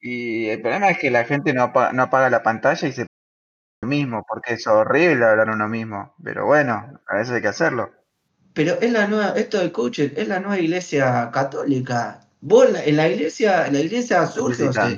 [0.00, 3.06] Y el problema es que la gente no, apa- no apaga la pantalla y se
[3.82, 6.14] lo mismo, porque es horrible hablar uno mismo.
[6.24, 7.92] Pero bueno, a veces hay que hacerlo.
[8.54, 12.20] Pero es la nueva, esto del coaching es la nueva iglesia católica.
[12.40, 14.88] Vos en la iglesia, la iglesia surge, o sea,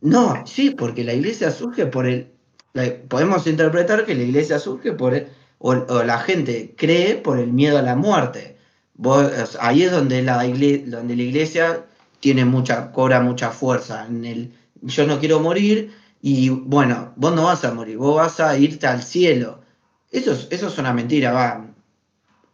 [0.00, 2.30] no, sí, porque la iglesia surge por el,
[2.74, 5.28] la- podemos interpretar que la iglesia surge por el,
[5.58, 8.56] o, o la gente cree por el miedo a la muerte.
[8.94, 11.86] Vos, ahí es donde la, igle- donde la iglesia
[12.20, 14.06] tiene mucha, cobra mucha fuerza.
[14.06, 18.40] En el yo no quiero morir, y bueno, vos no vas a morir, vos vas
[18.40, 19.60] a irte al cielo.
[20.10, 21.66] Eso es, eso es una mentira, va.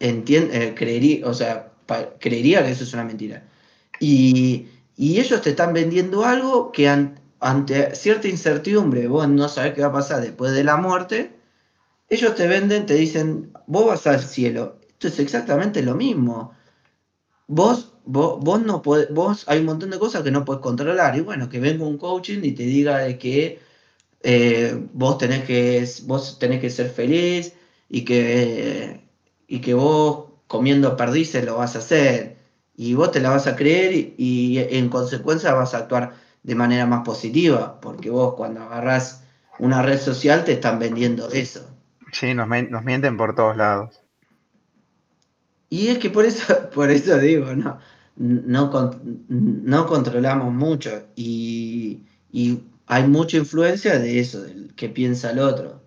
[0.04, 1.72] Eh, creería, o sea,
[2.18, 3.44] creería que eso es una mentira.
[4.00, 9.74] Y, y ellos te están vendiendo algo que an- ante cierta incertidumbre, vos no sabés
[9.74, 11.32] qué va a pasar después de la muerte,
[12.10, 14.78] ellos te venden, te dicen, vos vas al cielo.
[14.88, 16.52] Esto es exactamente lo mismo.
[17.46, 21.16] Vos, vos, vos no podés, vos hay un montón de cosas que no puedes controlar.
[21.16, 23.60] Y bueno, que venga un coaching y te diga de que
[24.22, 27.54] eh, vos, tenés que vos tenés que ser feliz
[27.88, 29.06] y que,
[29.52, 32.38] y que vos comiendo perdices lo vas a hacer.
[32.74, 36.54] Y vos te la vas a creer y, y en consecuencia vas a actuar de
[36.54, 39.24] manera más positiva, porque vos cuando agarrás
[39.58, 41.68] una red social te están vendiendo eso.
[42.12, 44.00] Sí, nos, nos mienten por todos lados.
[45.68, 47.78] Y es que por eso, por eso digo, no,
[48.16, 48.70] no,
[49.28, 55.81] no controlamos mucho y, y hay mucha influencia de eso, del que piensa el otro.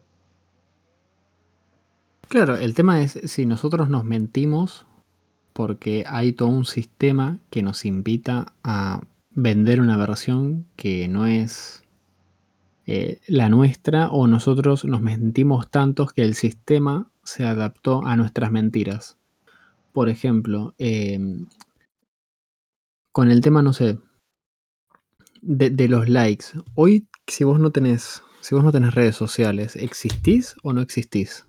[2.28, 4.86] Claro, el tema es si nosotros nos mentimos
[5.54, 11.84] porque hay todo un sistema que nos invita a vender una versión que no es
[12.88, 18.52] eh, la nuestra o nosotros nos mentimos tantos que el sistema se adaptó a nuestras
[18.52, 19.18] mentiras.
[19.94, 21.48] Por ejemplo, em,
[23.12, 23.98] con el tema, no sé,
[25.42, 26.48] de, de los likes.
[26.76, 31.46] Hoy, si vos no tenés, si vos no tenés redes sociales, ¿existís o no existís?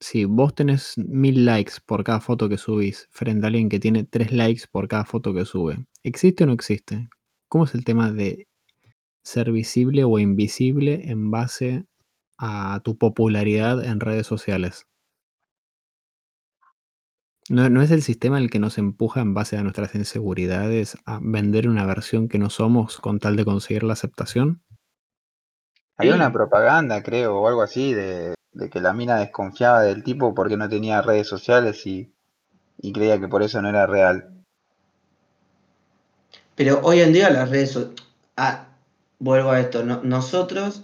[0.00, 4.04] Si vos tenés mil likes por cada foto que subís frente a alguien que tiene
[4.04, 7.08] tres likes por cada foto que sube, ¿existe o no existe?
[7.48, 8.46] ¿Cómo es el tema de
[9.24, 11.86] ser visible o invisible en base
[12.38, 14.86] a tu popularidad en redes sociales?
[17.50, 21.18] ¿No, no es el sistema el que nos empuja en base a nuestras inseguridades a
[21.22, 24.62] vender una versión que no somos con tal de conseguir la aceptación?
[25.96, 26.16] Había Sí.
[26.16, 30.56] una propaganda, creo, o algo así, de, de que la mina desconfiaba del tipo porque
[30.56, 32.12] no tenía redes sociales y,
[32.82, 34.30] y creía que por eso no era real.
[36.56, 37.94] Pero hoy en día las redes so-
[38.36, 38.66] ah,
[39.20, 40.82] vuelvo a esto, no- nosotros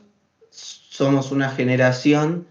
[0.50, 2.46] somos una generación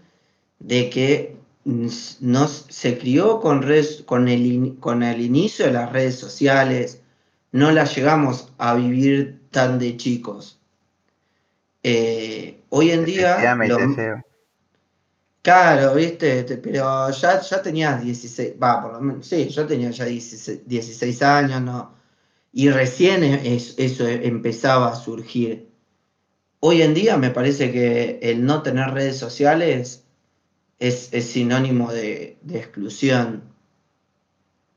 [0.58, 5.90] de que nos, se crió con, redes, con, el, in- con el inicio de las
[5.90, 7.00] redes sociales,
[7.50, 10.58] no las llegamos a vivir tan de chicos.
[11.82, 13.38] Eh, hoy en día,
[13.68, 13.80] los-.
[15.44, 19.90] Claro, viste, Te- pero ya, ya tenías 16, va, por lo menos, sí, yo tenía
[19.90, 21.94] ya 16, 16 años, ¿no?
[22.52, 25.70] Y recién es- eso empezaba a surgir.
[26.60, 30.04] Hoy en día me parece que el no tener redes sociales
[30.80, 33.44] es, sinónimo de, exclusión.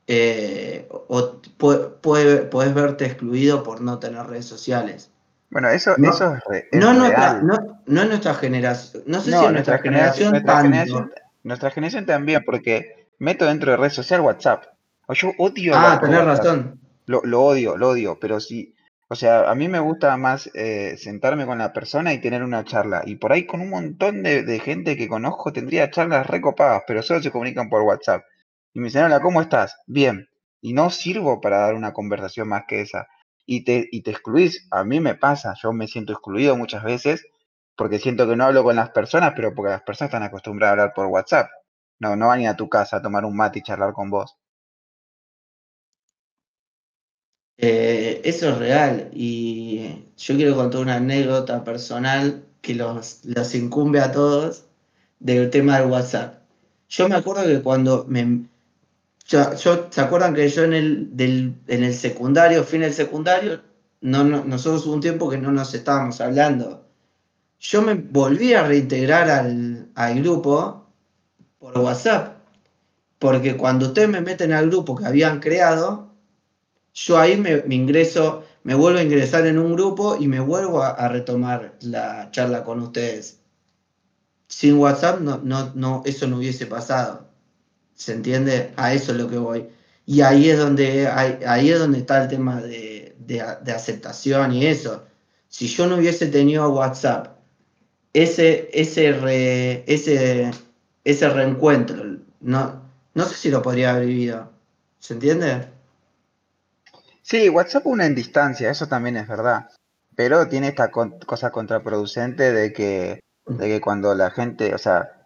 [0.08, 5.10] Eh, o puedes verte excluido por no tener redes sociales.
[5.50, 7.56] Bueno, eso, No, eso es, es No, nuestra, no,
[7.86, 11.10] no en nuestra generación, no sé No, si nuestra, generación, nuestra generación,
[11.42, 14.64] nuestra generación también, porque meto dentro de red social WhatsApp.
[15.06, 16.44] O yo odio Ah, tenés WhatsApp.
[16.44, 16.80] razón.
[17.06, 18.74] Lo, lo odio, lo odio, pero sí,
[19.08, 22.64] o sea, a mí me gusta más eh, sentarme con la persona y tener una
[22.64, 23.02] charla.
[23.06, 27.02] Y por ahí con un montón de, de gente que conozco tendría charlas recopadas, pero
[27.02, 28.22] solo se comunican por WhatsApp.
[28.74, 29.74] Y me dicen, hola, ¿cómo estás?
[29.86, 30.28] Bien.
[30.60, 33.06] Y no sirvo para dar una conversación más que esa.
[33.48, 34.68] Y te, y te excluís.
[34.70, 37.26] A mí me pasa, yo me siento excluido muchas veces
[37.76, 40.82] porque siento que no hablo con las personas, pero porque las personas están acostumbradas a
[40.82, 41.50] hablar por WhatsApp.
[41.98, 44.10] No, no van a ir a tu casa a tomar un mate y charlar con
[44.10, 44.36] vos.
[47.56, 49.10] Eh, eso es real.
[49.12, 54.64] Y yo quiero contar una anécdota personal que los, los incumbe a todos
[55.20, 56.42] del tema del WhatsApp.
[56.88, 58.46] Yo me acuerdo que cuando me.
[59.28, 59.56] Yo,
[59.90, 63.60] ¿Se acuerdan que yo en el, del, en el secundario, fin del secundario,
[64.00, 66.86] no, no- nosotros hubo un tiempo que no nos estábamos hablando?
[67.60, 70.86] Yo me volví a reintegrar al, al grupo
[71.58, 72.38] por WhatsApp.
[73.18, 76.12] Porque cuando ustedes me meten al grupo que habían creado,
[76.94, 80.82] yo ahí me, me ingreso, me vuelvo a ingresar en un grupo y me vuelvo
[80.82, 83.40] a, a retomar la charla con ustedes.
[84.48, 87.27] Sin WhatsApp no, no, no, eso no hubiese pasado.
[87.98, 88.72] ¿Se entiende?
[88.76, 89.68] A eso es lo que voy.
[90.06, 95.04] Y ahí es donde, ahí es donde está el tema de, de aceptación y eso.
[95.48, 97.36] Si yo no hubiese tenido WhatsApp,
[98.12, 100.50] ese, ese, re- ese,
[101.04, 102.82] ese reencuentro, no,
[103.14, 104.50] no sé si lo podría haber vivido.
[105.00, 105.68] ¿Se entiende?
[107.22, 109.68] Sí, WhatsApp une en distancia, eso también es verdad.
[110.14, 115.17] Pero tiene esta cosa contraproducente de que, de que cuando la gente, o sea,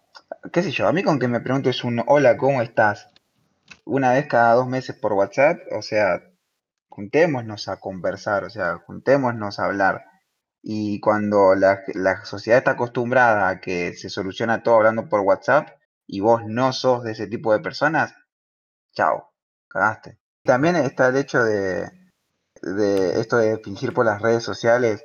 [0.51, 3.09] qué sé yo, a mí con que me preguntes un hola, ¿cómo estás?
[3.85, 6.21] Una vez cada dos meses por WhatsApp, o sea,
[6.89, 10.05] juntémonos a conversar, o sea, juntémonos a hablar.
[10.61, 15.69] Y cuando la, la sociedad está acostumbrada a que se soluciona todo hablando por WhatsApp
[16.07, 18.15] y vos no sos de ese tipo de personas,
[18.93, 19.33] chao,
[19.67, 20.19] cagaste.
[20.43, 21.89] También está el hecho de,
[22.61, 25.03] de esto de fingir por las redes sociales,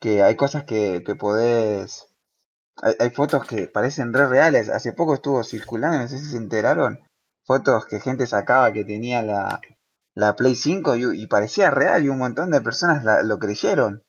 [0.00, 2.07] que hay cosas que, que podés...
[2.82, 4.68] Hay, hay fotos que parecen re reales.
[4.68, 7.00] Hace poco estuvo circulando, no sé si se enteraron,
[7.44, 9.60] fotos que gente sacaba que tenía la,
[10.14, 14.02] la Play 5 y, y parecía real y un montón de personas la- lo creyeron.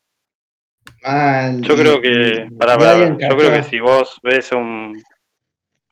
[1.03, 2.97] Mal, Yo creo que, Brian pará.
[3.29, 5.01] yo creo que si vos ves un,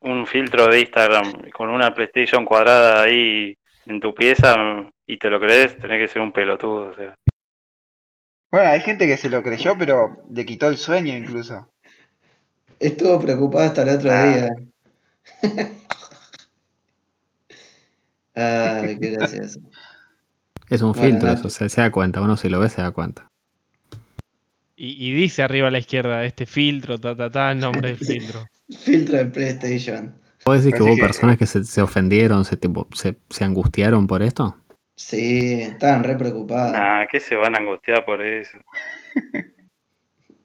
[0.02, 3.56] un filtro de Instagram con una PlayStation cuadrada ahí
[3.86, 4.56] en tu pieza
[5.06, 6.90] y te lo crees, tenés que ser un pelotudo.
[6.90, 7.16] O sea.
[8.52, 11.70] Bueno, hay gente que se lo creyó, pero le quitó el sueño incluso.
[12.80, 14.24] Estuvo preocupado hasta el otro Ah.
[14.24, 14.50] día.
[18.36, 19.60] Ay, qué gracioso.
[20.70, 22.22] Es un Bueno, filtro, eso se, se da cuenta.
[22.22, 23.28] Uno si lo ve se da cuenta.
[24.76, 27.98] Y, y dice arriba a la izquierda, este filtro, ta, ta, ta, el nombre del
[28.06, 28.46] filtro.
[28.70, 30.14] Filtro de PlayStation.
[30.46, 33.44] ¿Vos decís que Así hubo que- personas que se, se ofendieron, se, tipo, se, se
[33.44, 34.56] angustiaron por esto?
[34.96, 36.74] Sí, estaban re preocupados.
[36.74, 38.58] Nah, ¿qué se van a angustiar por eso?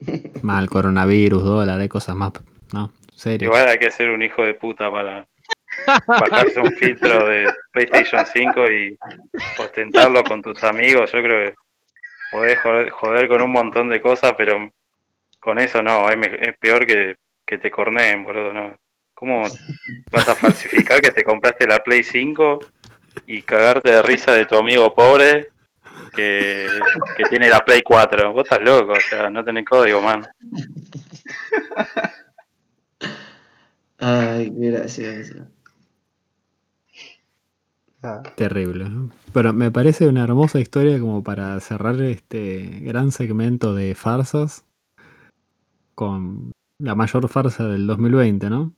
[0.41, 2.33] Mal, coronavirus, dólar, hay cosas más.
[2.73, 3.47] No, serio.
[3.47, 5.27] Igual hay que ser un hijo de puta para
[6.07, 8.97] bajarse un filtro de PlayStation 5 y
[9.57, 11.11] ostentarlo con tus amigos.
[11.11, 11.55] Yo creo que
[12.31, 12.59] podés
[12.91, 14.71] joder, con un montón de cosas, pero
[15.39, 18.53] con eso no, es peor que, que te corneen, boludo.
[18.53, 18.77] ¿no?
[19.13, 19.43] ¿Cómo
[20.11, 22.59] vas a falsificar que te compraste la Play 5
[23.27, 25.52] y cagarte de risa de tu amigo pobre
[26.15, 26.67] que,
[27.17, 28.33] que tiene la Play 4?
[28.33, 30.27] Vos estás loco, o sea, no tenés código, man.
[33.99, 35.47] Ay, qué gracioso.
[38.03, 38.89] Ah, Terrible.
[38.89, 39.11] ¿no?
[39.31, 44.65] Pero me parece una hermosa historia como para cerrar este gran segmento de farsas
[45.95, 48.75] con la mayor farsa del 2020, ¿no?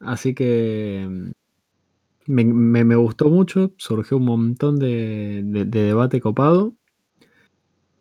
[0.00, 1.32] Así que
[2.26, 6.74] me, gustó mucho, surgió un montón de debate copado.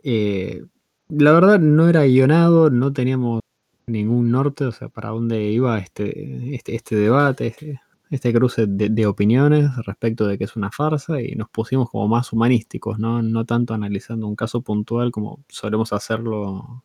[0.07, 0.63] Eh,
[1.09, 3.41] la verdad no era guionado, no teníamos
[3.87, 7.81] ningún norte, o sea, para dónde iba este, este, este debate, este,
[8.11, 12.07] este cruce de, de opiniones respecto de que es una farsa y nos pusimos como
[12.07, 13.23] más humanísticos, ¿no?
[13.23, 16.83] No tanto analizando un caso puntual como solemos hacerlo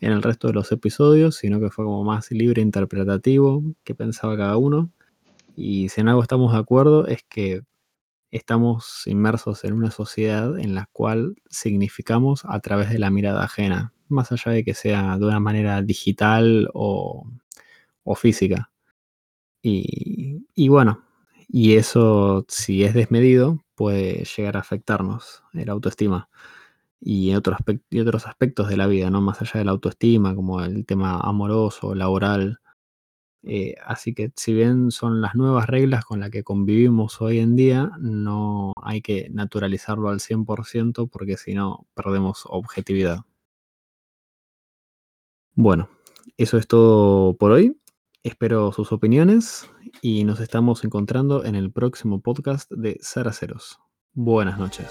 [0.00, 4.36] en el resto de los episodios, sino que fue como más libre interpretativo que pensaba
[4.36, 4.90] cada uno.
[5.60, 7.62] Y si en algo estamos de acuerdo es que
[8.32, 13.92] estamos inmersos en una sociedad en la cual significamos a través de la mirada ajena,
[14.08, 17.26] más allá de que sea de una manera digital o,
[18.16, 18.70] física.
[19.62, 21.04] Y, bueno,
[21.48, 26.28] y eso si es desmedido puede llegar a afectarnos el autoestima
[27.00, 29.20] y, otro aspec- y otros aspectos de la vida, ¿no?
[29.22, 32.60] Más allá de la autoestima, como el tema amoroso, laboral.
[33.42, 37.56] Eh, así que si bien son las nuevas reglas con las que convivimos hoy en
[37.56, 43.20] día, no hay que naturalizarlo al 100% porque si no perdemos objetividad.
[45.54, 45.88] Bueno,
[46.36, 47.76] eso es todo por hoy.
[48.22, 49.70] Espero sus opiniones
[50.02, 53.78] y nos estamos encontrando en el próximo podcast de Ceros.
[54.12, 54.88] Buenas noches.